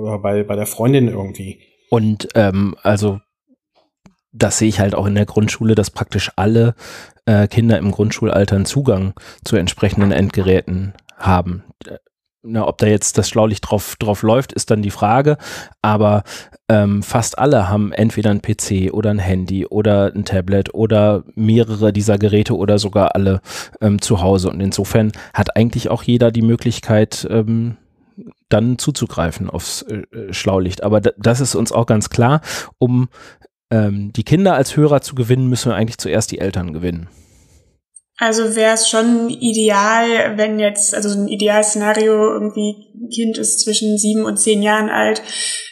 [0.00, 1.58] oder bei, bei der Freundin irgendwie.
[1.90, 3.20] Und ähm, also
[4.32, 6.74] das sehe ich halt auch in der Grundschule, dass praktisch alle
[7.26, 9.12] äh, Kinder im Grundschulalter einen Zugang
[9.44, 11.64] zu entsprechenden Endgeräten haben.
[12.42, 15.36] Na, ob da jetzt das Schlaulicht drauf, drauf läuft, ist dann die Frage.
[15.82, 16.22] Aber
[16.70, 21.92] ähm, fast alle haben entweder ein PC oder ein Handy oder ein Tablet oder mehrere
[21.92, 23.40] dieser Geräte oder sogar alle
[23.82, 24.48] ähm, zu Hause.
[24.48, 27.76] Und insofern hat eigentlich auch jeder die Möglichkeit, ähm,
[28.50, 30.82] dann zuzugreifen aufs äh, äh Schlaulicht.
[30.82, 32.42] Aber das ist uns auch ganz klar.
[32.78, 33.08] Um
[33.70, 37.08] ähm, die Kinder als Hörer zu gewinnen, müssen wir eigentlich zuerst die Eltern gewinnen.
[38.20, 43.60] Also wäre es schon ideal, wenn jetzt, also so ein Idealszenario, irgendwie ein Kind ist
[43.60, 45.22] zwischen sieben und zehn Jahren alt,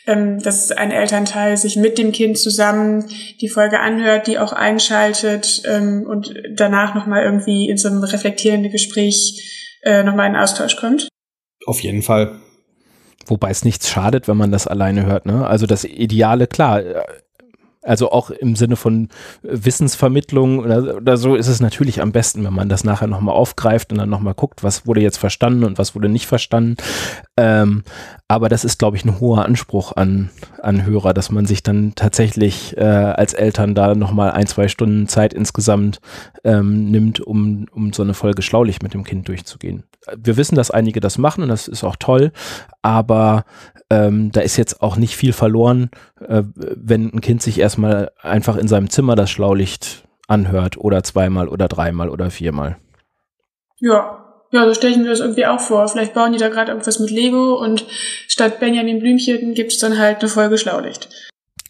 [0.07, 3.05] ähm, dass ein Elternteil sich mit dem Kind zusammen
[3.43, 8.73] die Folge anhört, die auch einschaltet ähm, und danach nochmal irgendwie in so einem reflektierenden
[8.73, 11.07] Gespräch äh, nochmal in Austausch kommt.
[11.67, 12.41] Auf jeden Fall.
[13.27, 15.27] Wobei es nichts schadet, wenn man das alleine hört.
[15.27, 15.47] Ne?
[15.47, 17.03] Also das Ideale, klar, äh,
[17.89, 19.09] also auch im Sinne von
[19.43, 23.93] Wissensvermittlung oder, oder, so ist es natürlich am besten, wenn man das nachher nochmal aufgreift
[23.93, 26.77] und dann nochmal guckt, was wurde jetzt verstanden und was wurde nicht verstanden.
[27.39, 27.85] Ähm,
[28.29, 30.29] aber das ist, glaube ich, ein hoher Anspruch an,
[30.63, 35.09] an Hörer, dass man sich dann tatsächlich äh, als Eltern da nochmal ein, zwei Stunden
[35.09, 36.01] Zeit insgesamt
[36.45, 39.85] ähm, nimmt, um, um so eine Folge Schlaulicht mit dem Kind durchzugehen.
[40.15, 42.33] Wir wissen, dass einige das machen und das ist auch toll,
[42.83, 43.45] aber
[43.91, 45.91] ähm, da ist jetzt auch nicht viel verloren,
[46.27, 51.49] äh, wenn ein Kind sich erstmal einfach in seinem Zimmer das Schlaulicht anhört oder zweimal
[51.49, 52.77] oder dreimal oder viermal.
[53.81, 55.87] Ja, ja, so stelle ich mir das irgendwie auch vor.
[55.89, 57.85] Vielleicht bauen die da gerade irgendwas mit Lego und
[58.27, 61.09] statt Benjamin Blümchen gibt es dann halt eine Folge Schlaulicht.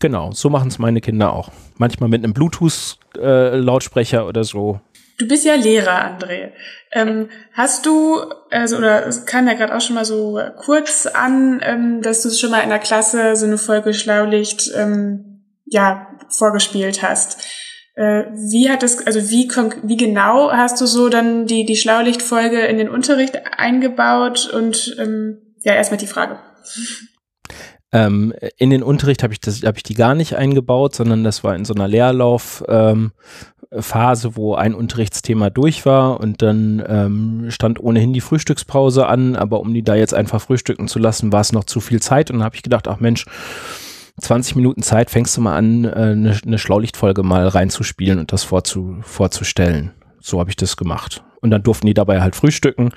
[0.01, 1.51] Genau, so machen es meine Kinder auch.
[1.77, 4.81] Manchmal mit einem Bluetooth-Lautsprecher äh, oder so.
[5.19, 6.53] Du bist ja Lehrer, André.
[6.93, 11.61] Ähm, hast du, also oder es kam ja gerade auch schon mal so kurz an,
[11.65, 17.03] ähm, dass du schon mal in der Klasse so eine Folge Schlaulicht ähm, ja vorgespielt
[17.03, 17.43] hast.
[17.97, 19.51] Äh, wie hat es, also wie
[19.83, 25.39] wie genau hast du so dann die die Schlaulichtfolge in den Unterricht eingebaut und ähm,
[25.65, 26.39] ja erstmal die Frage.
[27.91, 31.57] Ähm, in den Unterricht habe ich das, ich die gar nicht eingebaut, sondern das war
[31.57, 33.13] in so einer Leerlauf, ähm,
[33.71, 39.61] Phase, wo ein Unterrichtsthema durch war und dann ähm, stand ohnehin die Frühstückspause an, aber
[39.61, 42.39] um die da jetzt einfach frühstücken zu lassen, war es noch zu viel Zeit und
[42.39, 43.27] dann habe ich gedacht, ach Mensch,
[44.21, 48.43] 20 Minuten Zeit fängst du mal an, äh, eine, eine Schlaulichtfolge mal reinzuspielen und das
[48.43, 49.93] vorzu, vorzustellen.
[50.21, 51.23] So habe ich das gemacht.
[51.41, 52.91] Und dann durften die dabei halt frühstücken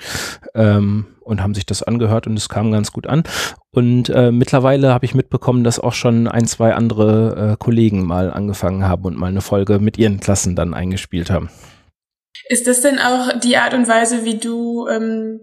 [0.54, 3.22] ähm, und haben sich das angehört und es kam ganz gut an.
[3.70, 8.30] Und äh, mittlerweile habe ich mitbekommen, dass auch schon ein, zwei andere äh, Kollegen mal
[8.30, 11.50] angefangen haben und mal eine Folge mit ihren Klassen dann eingespielt haben.
[12.48, 15.40] Ist das denn auch die Art und Weise, wie du ähm,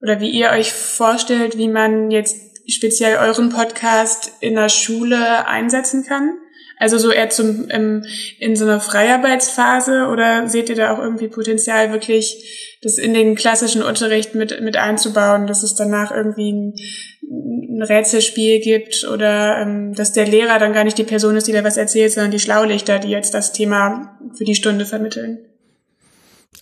[0.00, 2.36] oder wie ihr euch vorstellt, wie man jetzt
[2.72, 6.38] speziell euren Podcast in der Schule einsetzen kann?
[6.78, 8.04] Also so eher zum ähm,
[8.38, 13.34] in so einer Freiarbeitsphase oder seht ihr da auch irgendwie Potenzial, wirklich das in den
[13.34, 16.74] klassischen Unterricht mit, mit einzubauen, dass es danach irgendwie ein,
[17.22, 21.52] ein Rätselspiel gibt oder ähm, dass der Lehrer dann gar nicht die Person ist, die
[21.52, 25.38] da was erzählt, sondern die Schlaulichter, die jetzt das Thema für die Stunde vermitteln?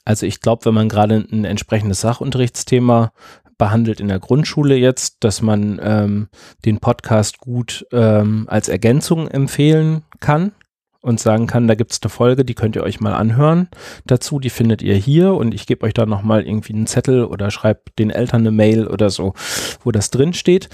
[0.04, 3.12] Also ich glaube, wenn man gerade ein entsprechendes Sachunterrichtsthema
[3.56, 6.28] behandelt in der Grundschule jetzt, dass man ähm,
[6.64, 10.52] den Podcast gut ähm, als Ergänzung empfehlen kann
[11.00, 13.68] und sagen kann, da gibt es eine Folge, die könnt ihr euch mal anhören.
[14.06, 17.50] Dazu, die findet ihr hier und ich gebe euch da nochmal irgendwie einen Zettel oder
[17.50, 19.34] schreibt den Eltern eine Mail oder so,
[19.84, 20.68] wo das drin steht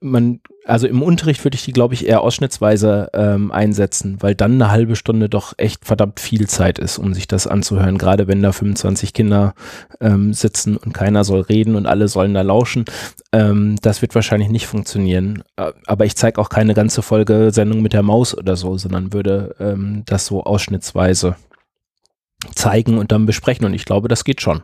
[0.00, 4.52] man, also im Unterricht würde ich die, glaube ich, eher ausschnittsweise ähm, einsetzen, weil dann
[4.52, 7.98] eine halbe Stunde doch echt verdammt viel Zeit ist, um sich das anzuhören.
[7.98, 9.54] Gerade wenn da 25 Kinder
[10.00, 12.84] ähm, sitzen und keiner soll reden und alle sollen da lauschen.
[13.32, 15.42] Ähm, das wird wahrscheinlich nicht funktionieren.
[15.56, 19.12] Äh, aber ich zeige auch keine ganze Folge Sendung mit der Maus oder so, sondern
[19.12, 21.36] würde ähm, das so ausschnittsweise
[22.54, 23.66] zeigen und dann besprechen.
[23.66, 24.62] Und ich glaube, das geht schon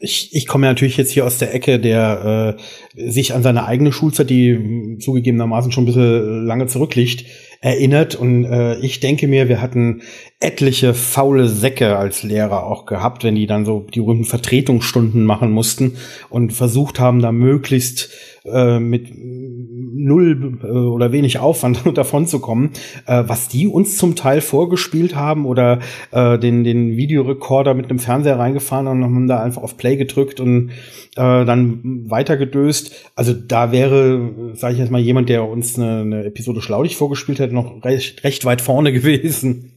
[0.00, 2.56] ich, ich komme ja natürlich jetzt hier aus der Ecke, der
[2.96, 7.24] äh, sich an seine eigene Schulzeit, die zugegebenermaßen schon ein bisschen lange zurückliegt,
[7.60, 8.14] erinnert.
[8.14, 10.02] Und äh, ich denke mir, wir hatten
[10.40, 15.50] etliche faule Säcke als Lehrer auch gehabt, wenn die dann so die berühmten Vertretungsstunden machen
[15.50, 15.96] mussten
[16.30, 18.10] und versucht haben, da möglichst
[18.44, 22.70] äh, mit null äh, oder wenig Aufwand davon zu kommen,
[23.06, 25.80] äh, was die uns zum Teil vorgespielt haben oder
[26.12, 30.38] äh, den, den Videorekorder mit einem Fernseher reingefahren und haben da einfach auf Play gedrückt
[30.38, 30.70] und
[31.16, 33.10] äh, dann weitergedöst.
[33.16, 37.40] Also da wäre, sage ich jetzt mal, jemand, der uns eine, eine Episode Schlaulich vorgespielt
[37.40, 39.72] hätte, noch recht, recht weit vorne gewesen.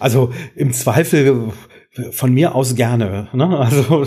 [0.00, 1.52] Also im Zweifel
[2.10, 3.28] von mir aus gerne.
[3.32, 3.58] Ne?
[3.58, 4.06] Also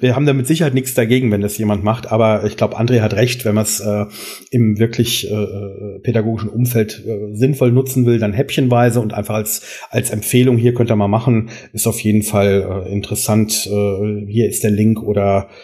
[0.00, 3.00] wir haben da mit Sicherheit nichts dagegen, wenn das jemand macht, aber ich glaube, André
[3.00, 4.06] hat recht, wenn man es äh,
[4.50, 10.10] im wirklich äh, pädagogischen Umfeld äh, sinnvoll nutzen will, dann häppchenweise und einfach als, als
[10.10, 13.68] Empfehlung, hier könnt ihr mal machen, ist auf jeden Fall äh, interessant.
[13.70, 15.54] Äh, hier ist der Link oder äh,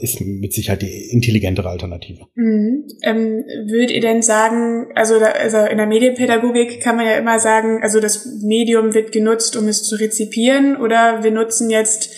[0.00, 2.26] ist mit Sicherheit die intelligentere Alternative.
[2.34, 2.86] Mhm.
[3.02, 7.38] Ähm, würdet ihr denn sagen, also, da, also in der Medienpädagogik kann man ja immer
[7.38, 12.14] sagen, also das Medium wird genutzt, um es zu rezipieren oder wir nutzen jetzt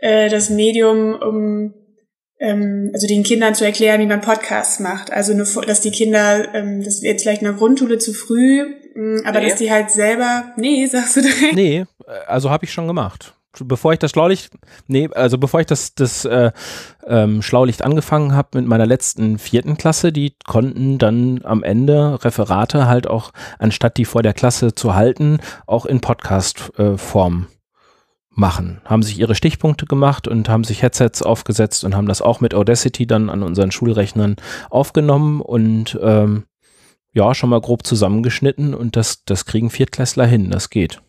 [0.00, 1.74] äh, das Medium, um
[2.40, 5.12] ähm, also den Kindern zu erklären, wie man Podcasts macht.
[5.12, 8.64] Also nur, dass die Kinder, ähm, das ist jetzt vielleicht in der Grundschule zu früh,
[8.94, 9.48] mh, aber nee.
[9.48, 11.54] dass die halt selber, nee, sagst du direkt?
[11.54, 11.84] Nee,
[12.26, 14.50] also habe ich schon gemacht bevor ich das Schlaulicht,
[14.86, 16.52] nee, also bevor ich das, das äh,
[17.06, 22.86] ähm, Schlaulicht angefangen habe mit meiner letzten vierten Klasse, die konnten dann am Ende Referate
[22.86, 27.58] halt auch, anstatt die vor der Klasse zu halten, auch in Podcast-Form äh,
[28.38, 28.80] machen.
[28.84, 32.54] Haben sich ihre Stichpunkte gemacht und haben sich Headsets aufgesetzt und haben das auch mit
[32.54, 34.36] Audacity dann an unseren Schulrechnern
[34.70, 36.44] aufgenommen und ähm,
[37.12, 41.00] ja, schon mal grob zusammengeschnitten und das, das kriegen Viertklässler hin, das geht.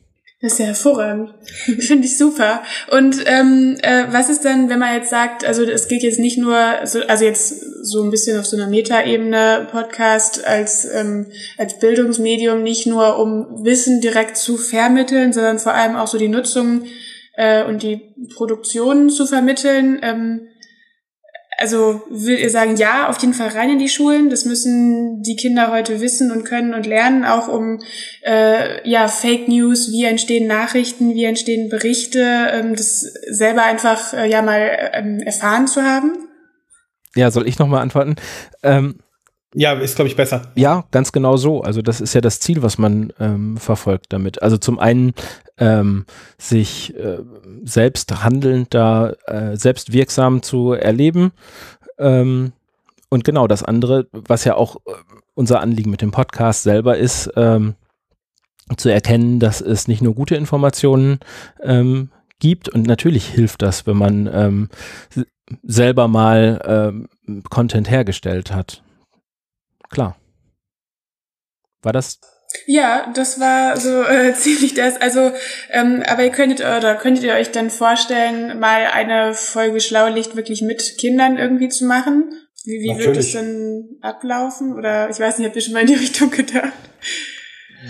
[0.42, 1.34] Das ist ja hervorragend.
[1.80, 2.64] Finde ich super.
[2.92, 6.38] Und ähm, äh, was ist dann, wenn man jetzt sagt, also es geht jetzt nicht
[6.38, 11.28] nur, so, also jetzt so ein bisschen auf so einer Metaebene Podcast als ähm,
[11.58, 16.30] als Bildungsmedium nicht nur um Wissen direkt zu vermitteln, sondern vor allem auch so die
[16.30, 16.86] Nutzung
[17.36, 20.00] äh, und die Produktion zu vermitteln.
[20.02, 20.49] Ähm,
[21.60, 24.30] also will ihr sagen, ja, auf jeden Fall rein in die Schulen.
[24.30, 27.80] Das müssen die Kinder heute wissen und können und lernen, auch um
[28.26, 34.30] äh, ja Fake News, wie entstehen Nachrichten, wie entstehen Berichte, ähm, das selber einfach äh,
[34.30, 36.14] ja mal ähm, erfahren zu haben.
[37.16, 38.16] Ja, soll ich noch mal antworten?
[38.64, 39.00] Ähm,
[39.56, 40.44] ja, ist, glaube ich, besser.
[40.56, 41.62] Ja, ganz genau so.
[41.62, 44.44] Also das ist ja das Ziel, was man ähm, verfolgt damit.
[44.44, 45.14] Also zum einen
[45.58, 46.06] ähm,
[46.38, 47.20] sich äh,
[47.64, 51.32] selbst handelnd da äh, selbst wirksam zu erleben.
[51.98, 52.52] Ähm,
[53.10, 54.92] und genau das andere, was ja auch äh,
[55.34, 57.74] unser Anliegen mit dem Podcast selber ist, ähm,
[58.78, 61.20] zu erkennen, dass es nicht nur gute Informationen
[61.64, 64.70] ähm, gibt und natürlich hilft das, wenn man ähm,
[65.64, 68.84] selber mal ähm, Content hergestellt hat
[69.90, 70.16] klar.
[71.82, 72.20] War das?
[72.66, 75.00] Ja, das war so äh, ziemlich das.
[75.00, 75.32] Also,
[75.72, 80.62] ähm, aber ihr könntet oder könntet ihr euch dann vorstellen, mal eine Folge Schlaulicht wirklich
[80.62, 82.32] mit Kindern irgendwie zu machen?
[82.66, 84.74] Wie, wie wird das denn ablaufen?
[84.74, 86.74] Oder ich weiß nicht, habt ihr schon mal in die Richtung gedacht?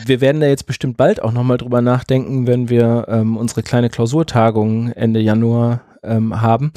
[0.06, 3.90] Wir werden da jetzt bestimmt bald auch nochmal drüber nachdenken, wenn wir ähm, unsere kleine
[3.90, 6.72] Klausurtagung Ende Januar ähm, haben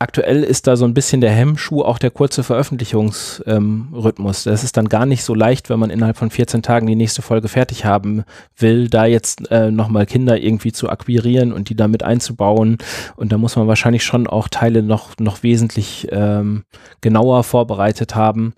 [0.00, 4.46] aktuell ist da so ein bisschen der Hemmschuh auch der kurze Veröffentlichungsrhythmus.
[4.46, 6.96] Ähm, das ist dann gar nicht so leicht, wenn man innerhalb von 14 Tagen die
[6.96, 8.24] nächste Folge fertig haben
[8.56, 12.78] will, da jetzt äh, nochmal Kinder irgendwie zu akquirieren und die damit einzubauen.
[13.16, 16.64] Und da muss man wahrscheinlich schon auch Teile noch, noch wesentlich ähm,
[17.02, 18.54] genauer vorbereitet haben.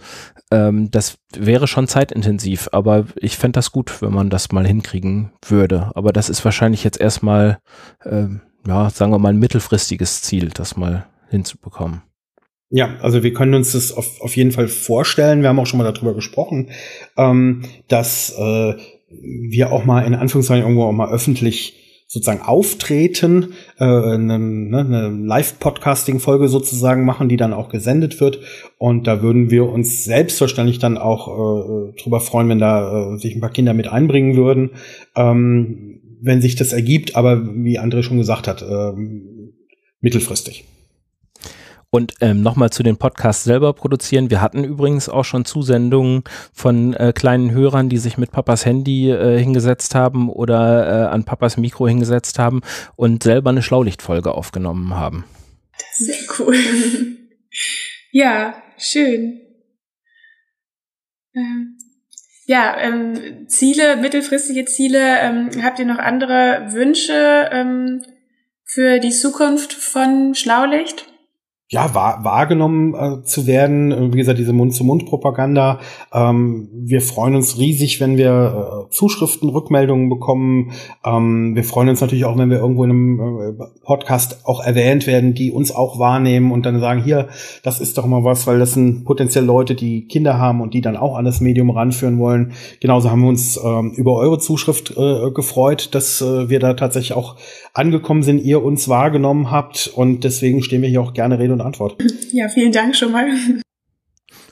[0.53, 5.32] Ähm, das wäre schon zeitintensiv, aber ich fände das gut, wenn man das mal hinkriegen
[5.45, 5.90] würde.
[5.97, 7.59] Aber das ist wahrscheinlich jetzt erstmal,
[8.05, 12.03] ähm, ja, sagen wir mal, ein mittelfristiges Ziel, das mal hinzubekommen.
[12.70, 15.43] Ja, also wir können uns das auf, auf jeden Fall vorstellen.
[15.43, 16.70] Wir haben auch schon mal darüber gesprochen,
[17.18, 18.74] ähm, dass äh,
[19.11, 25.09] wir auch mal in Anführungszeichen irgendwo auch mal öffentlich sozusagen auftreten, äh, eine, ne, eine
[25.09, 28.41] Live-Podcasting-Folge sozusagen machen, die dann auch gesendet wird.
[28.76, 33.35] Und da würden wir uns selbstverständlich dann auch äh, drüber freuen, wenn da äh, sich
[33.35, 34.72] ein paar Kinder mit einbringen würden,
[35.16, 37.16] ähm, wenn sich das ergibt.
[37.16, 38.93] Aber wie André schon gesagt hat, äh,
[40.01, 40.64] mittelfristig.
[41.95, 44.30] Und ähm, nochmal zu den Podcasts selber produzieren.
[44.30, 46.24] Wir hatten übrigens auch schon Zusendungen
[46.55, 51.24] von äh, kleinen Hörern, die sich mit Papas Handy äh, hingesetzt haben oder äh, an
[51.24, 52.62] Papas Mikro hingesetzt haben
[52.97, 55.26] und selber eine Schlaulichtfolge aufgenommen haben.
[55.93, 56.57] Sehr cool.
[58.11, 59.43] ja, schön.
[61.34, 61.76] Ähm,
[62.47, 65.18] ja, ähm, Ziele, mittelfristige Ziele.
[65.20, 68.03] Ähm, habt ihr noch andere Wünsche ähm,
[68.64, 71.12] für die Zukunft von Schlaulicht?
[71.73, 74.12] Ja, wahr, wahrgenommen äh, zu werden.
[74.12, 75.81] Wie gesagt, diese Mund-zu-Mund-Propaganda.
[76.12, 80.73] Ähm, wir freuen uns riesig, wenn wir äh, Zuschriften, Rückmeldungen bekommen.
[81.03, 85.07] Ähm, wir freuen uns natürlich auch, wenn wir irgendwo in einem äh, Podcast auch erwähnt
[85.07, 87.29] werden, die uns auch wahrnehmen und dann sagen, hier,
[87.62, 90.83] das ist doch mal was, weil das sind potenziell Leute, die Kinder haben und die
[90.83, 92.53] dann auch an das Medium ranführen wollen.
[92.81, 97.16] Genauso haben wir uns ähm, über eure Zuschrift äh, gefreut, dass äh, wir da tatsächlich
[97.16, 97.37] auch
[97.73, 101.62] angekommen sind, ihr uns wahrgenommen habt und deswegen stehen wir hier auch gerne Rede und
[101.63, 102.03] Antwort.
[102.33, 103.29] Ja, vielen Dank schon mal.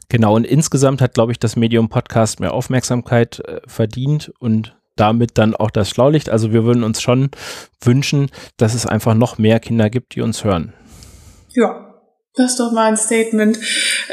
[0.09, 5.39] Genau, und insgesamt hat, glaube ich, das Medium Podcast mehr Aufmerksamkeit äh, verdient und damit
[5.39, 6.29] dann auch das Schlaulicht.
[6.29, 7.31] Also wir würden uns schon
[7.83, 10.73] wünschen, dass es einfach noch mehr Kinder gibt, die uns hören.
[11.55, 11.89] Ja,
[12.35, 13.59] das ist doch mal ein Statement.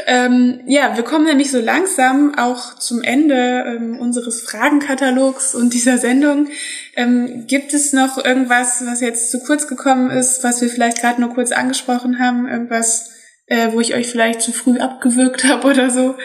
[0.06, 5.98] Ähm, ja, wir kommen nämlich so langsam auch zum Ende ähm, unseres Fragenkatalogs und dieser
[5.98, 6.48] Sendung.
[6.96, 11.20] Ähm, gibt es noch irgendwas, was jetzt zu kurz gekommen ist, was wir vielleicht gerade
[11.20, 12.48] nur kurz angesprochen haben?
[12.48, 13.10] Irgendwas,
[13.46, 16.16] äh, wo ich euch vielleicht zu früh abgewürgt habe oder so?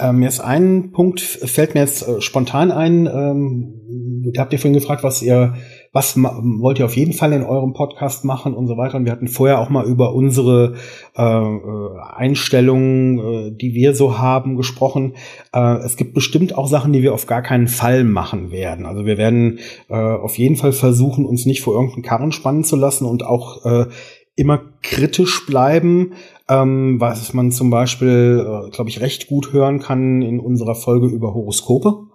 [0.00, 3.06] Ähm, jetzt ein Punkt fällt mir jetzt äh, spontan ein.
[3.06, 5.54] Ähm, habt ihr vorhin gefragt, was ihr
[5.98, 8.98] was wollt ihr auf jeden Fall in eurem Podcast machen und so weiter.
[8.98, 10.76] Und wir hatten vorher auch mal über unsere
[11.16, 15.14] äh, äh, Einstellungen, äh, die wir so haben, gesprochen.
[15.52, 18.86] Äh, es gibt bestimmt auch Sachen, die wir auf gar keinen Fall machen werden.
[18.86, 22.76] Also wir werden äh, auf jeden Fall versuchen, uns nicht vor irgendeinen Karren spannen zu
[22.76, 23.86] lassen und auch äh,
[24.36, 26.12] immer kritisch bleiben,
[26.48, 31.08] ähm, was man zum Beispiel, äh, glaube ich, recht gut hören kann in unserer Folge
[31.08, 32.07] über Horoskope.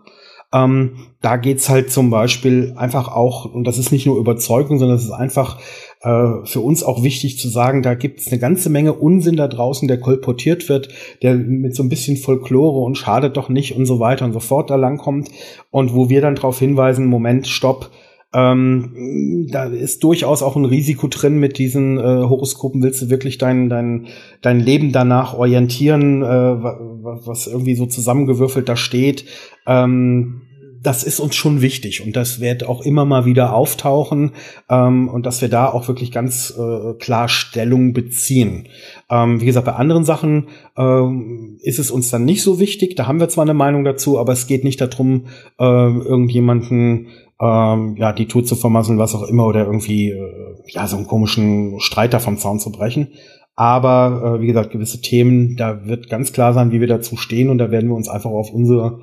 [0.54, 4.98] Ähm, da geht's halt zum Beispiel einfach auch, und das ist nicht nur Überzeugung, sondern
[4.98, 5.58] es ist einfach
[6.02, 9.88] äh, für uns auch wichtig zu sagen, da gibt's eine ganze Menge Unsinn da draußen,
[9.88, 10.90] der kolportiert wird,
[11.22, 14.40] der mit so ein bisschen Folklore und schadet doch nicht und so weiter und so
[14.40, 15.30] fort da langkommt.
[15.72, 17.90] Und wo wir dann darauf hinweisen, Moment, stopp,
[18.34, 22.82] ähm, da ist durchaus auch ein Risiko drin mit diesen äh, Horoskopen.
[22.82, 24.08] Willst du wirklich dein, dein,
[24.42, 29.26] dein Leben danach orientieren, äh, was irgendwie so zusammengewürfelt da steht?
[29.68, 30.42] Ähm,
[30.84, 34.34] das ist uns schon wichtig und das wird auch immer mal wieder auftauchen
[34.70, 38.68] ähm, und dass wir da auch wirklich ganz äh, klar Stellung beziehen.
[39.10, 42.96] Ähm, wie gesagt, bei anderen Sachen ähm, ist es uns dann nicht so wichtig.
[42.96, 45.28] Da haben wir zwar eine Meinung dazu, aber es geht nicht darum,
[45.58, 47.08] äh, irgendjemanden
[47.44, 51.08] ähm, ja, die Tour zu vermasseln, was auch immer, oder irgendwie äh, ja so einen
[51.08, 53.10] komischen Streiter vom Zaun zu brechen.
[53.56, 57.50] Aber äh, wie gesagt, gewisse Themen, da wird ganz klar sein, wie wir dazu stehen,
[57.50, 59.02] und da werden wir uns einfach auf unsere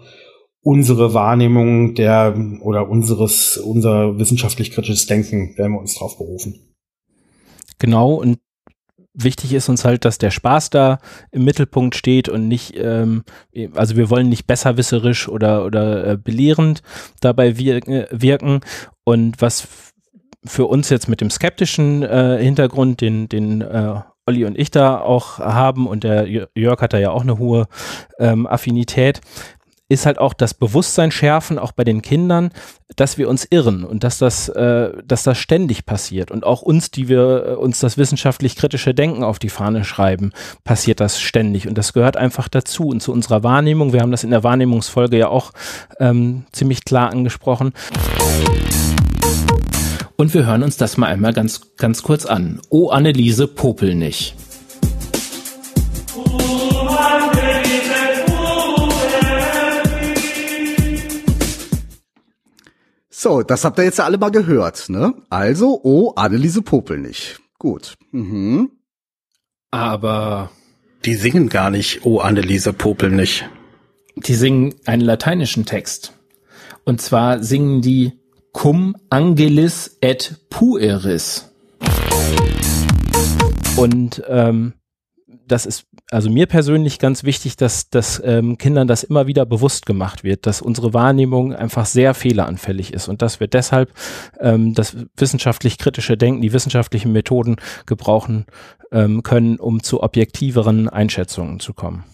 [0.62, 6.74] unsere Wahrnehmung der oder unseres unser wissenschaftlich kritisches Denken werden wir uns drauf berufen.
[7.78, 8.38] Genau und
[9.15, 10.99] wichtig ist uns halt, dass der Spaß da
[11.31, 13.25] im Mittelpunkt steht und nicht, ähm,
[13.75, 16.83] also wir wollen nicht besserwisserisch oder, oder äh, belehrend
[17.21, 17.81] dabei wir,
[18.11, 18.61] wirken.
[19.05, 19.69] Und was
[20.45, 25.01] für uns jetzt mit dem skeptischen äh, Hintergrund, den, den äh, Olli und ich da
[25.01, 27.67] auch haben und der Jörg hat da ja auch eine hohe
[28.19, 29.21] ähm, Affinität,
[29.91, 32.53] ist halt auch das Bewusstsein schärfen, auch bei den Kindern,
[32.95, 36.30] dass wir uns irren und dass das, äh, dass das ständig passiert.
[36.30, 40.32] Und auch uns, die wir äh, uns das wissenschaftlich kritische Denken auf die Fahne schreiben,
[40.62, 41.66] passiert das ständig.
[41.66, 43.93] Und das gehört einfach dazu und zu unserer Wahrnehmung.
[43.93, 45.51] Wir haben das in der Wahrnehmungsfolge ja auch
[45.99, 47.72] ähm, ziemlich klar angesprochen.
[50.14, 52.61] Und wir hören uns das mal einmal ganz, ganz kurz an.
[52.68, 54.36] Oh, Anneliese, popel nicht.
[63.23, 65.12] So, das habt ihr jetzt alle mal gehört, ne?
[65.29, 67.39] Also, oh, Anneliese Popel nicht.
[67.59, 67.93] Gut.
[68.12, 68.71] Mhm.
[69.71, 70.51] Aber
[71.05, 73.47] Die singen gar nicht, oh Anneliese Popel nicht.
[74.16, 76.14] die singen einen lateinischen Text.
[76.85, 78.12] Und zwar singen die
[78.53, 81.53] Cum Angelis et Pueris.
[83.77, 84.73] Und ähm,
[85.47, 89.87] das ist also mir persönlich ganz wichtig, dass, dass ähm, Kindern das immer wieder bewusst
[89.87, 93.93] gemacht wird, dass unsere Wahrnehmung einfach sehr fehleranfällig ist und dass wir deshalb
[94.41, 97.57] ähm, das wissenschaftlich kritische Denken, die wissenschaftlichen Methoden
[97.87, 98.47] gebrauchen
[98.91, 102.05] ähm, können, um zu objektiveren Einschätzungen zu kommen.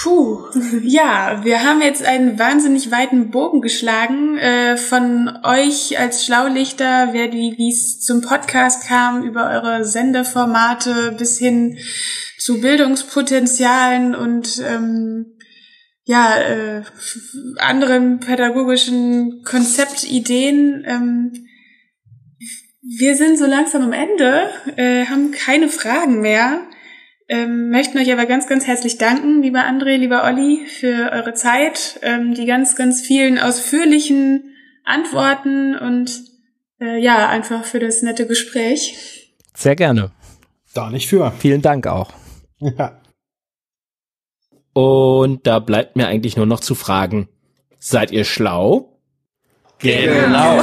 [0.00, 0.44] Puh,
[0.82, 7.32] ja, wir haben jetzt einen wahnsinnig weiten Bogen geschlagen äh, von euch als Schlaulichter, wer
[7.32, 11.78] wie es zum Podcast kam, über eure Sendeformate bis hin
[12.38, 15.36] zu Bildungspotenzialen und ähm,
[16.04, 16.82] ja äh,
[17.56, 20.84] anderen pädagogischen Konzeptideen.
[20.86, 21.32] Ähm,
[22.80, 26.68] wir sind so langsam am Ende, äh, haben keine Fragen mehr.
[27.30, 32.00] Ähm, möchten euch aber ganz, ganz herzlich danken, lieber André, lieber Olli, für eure Zeit,
[32.02, 34.54] ähm, die ganz, ganz vielen ausführlichen
[34.84, 36.10] Antworten und
[36.80, 39.34] äh, ja, einfach für das nette Gespräch.
[39.54, 40.12] Sehr gerne.
[40.72, 41.32] Da nicht für.
[41.38, 42.12] Vielen Dank auch.
[42.60, 43.00] Ja.
[44.72, 47.28] Und da bleibt mir eigentlich nur noch zu fragen,
[47.78, 49.00] seid ihr schlau?
[49.80, 50.62] Genau.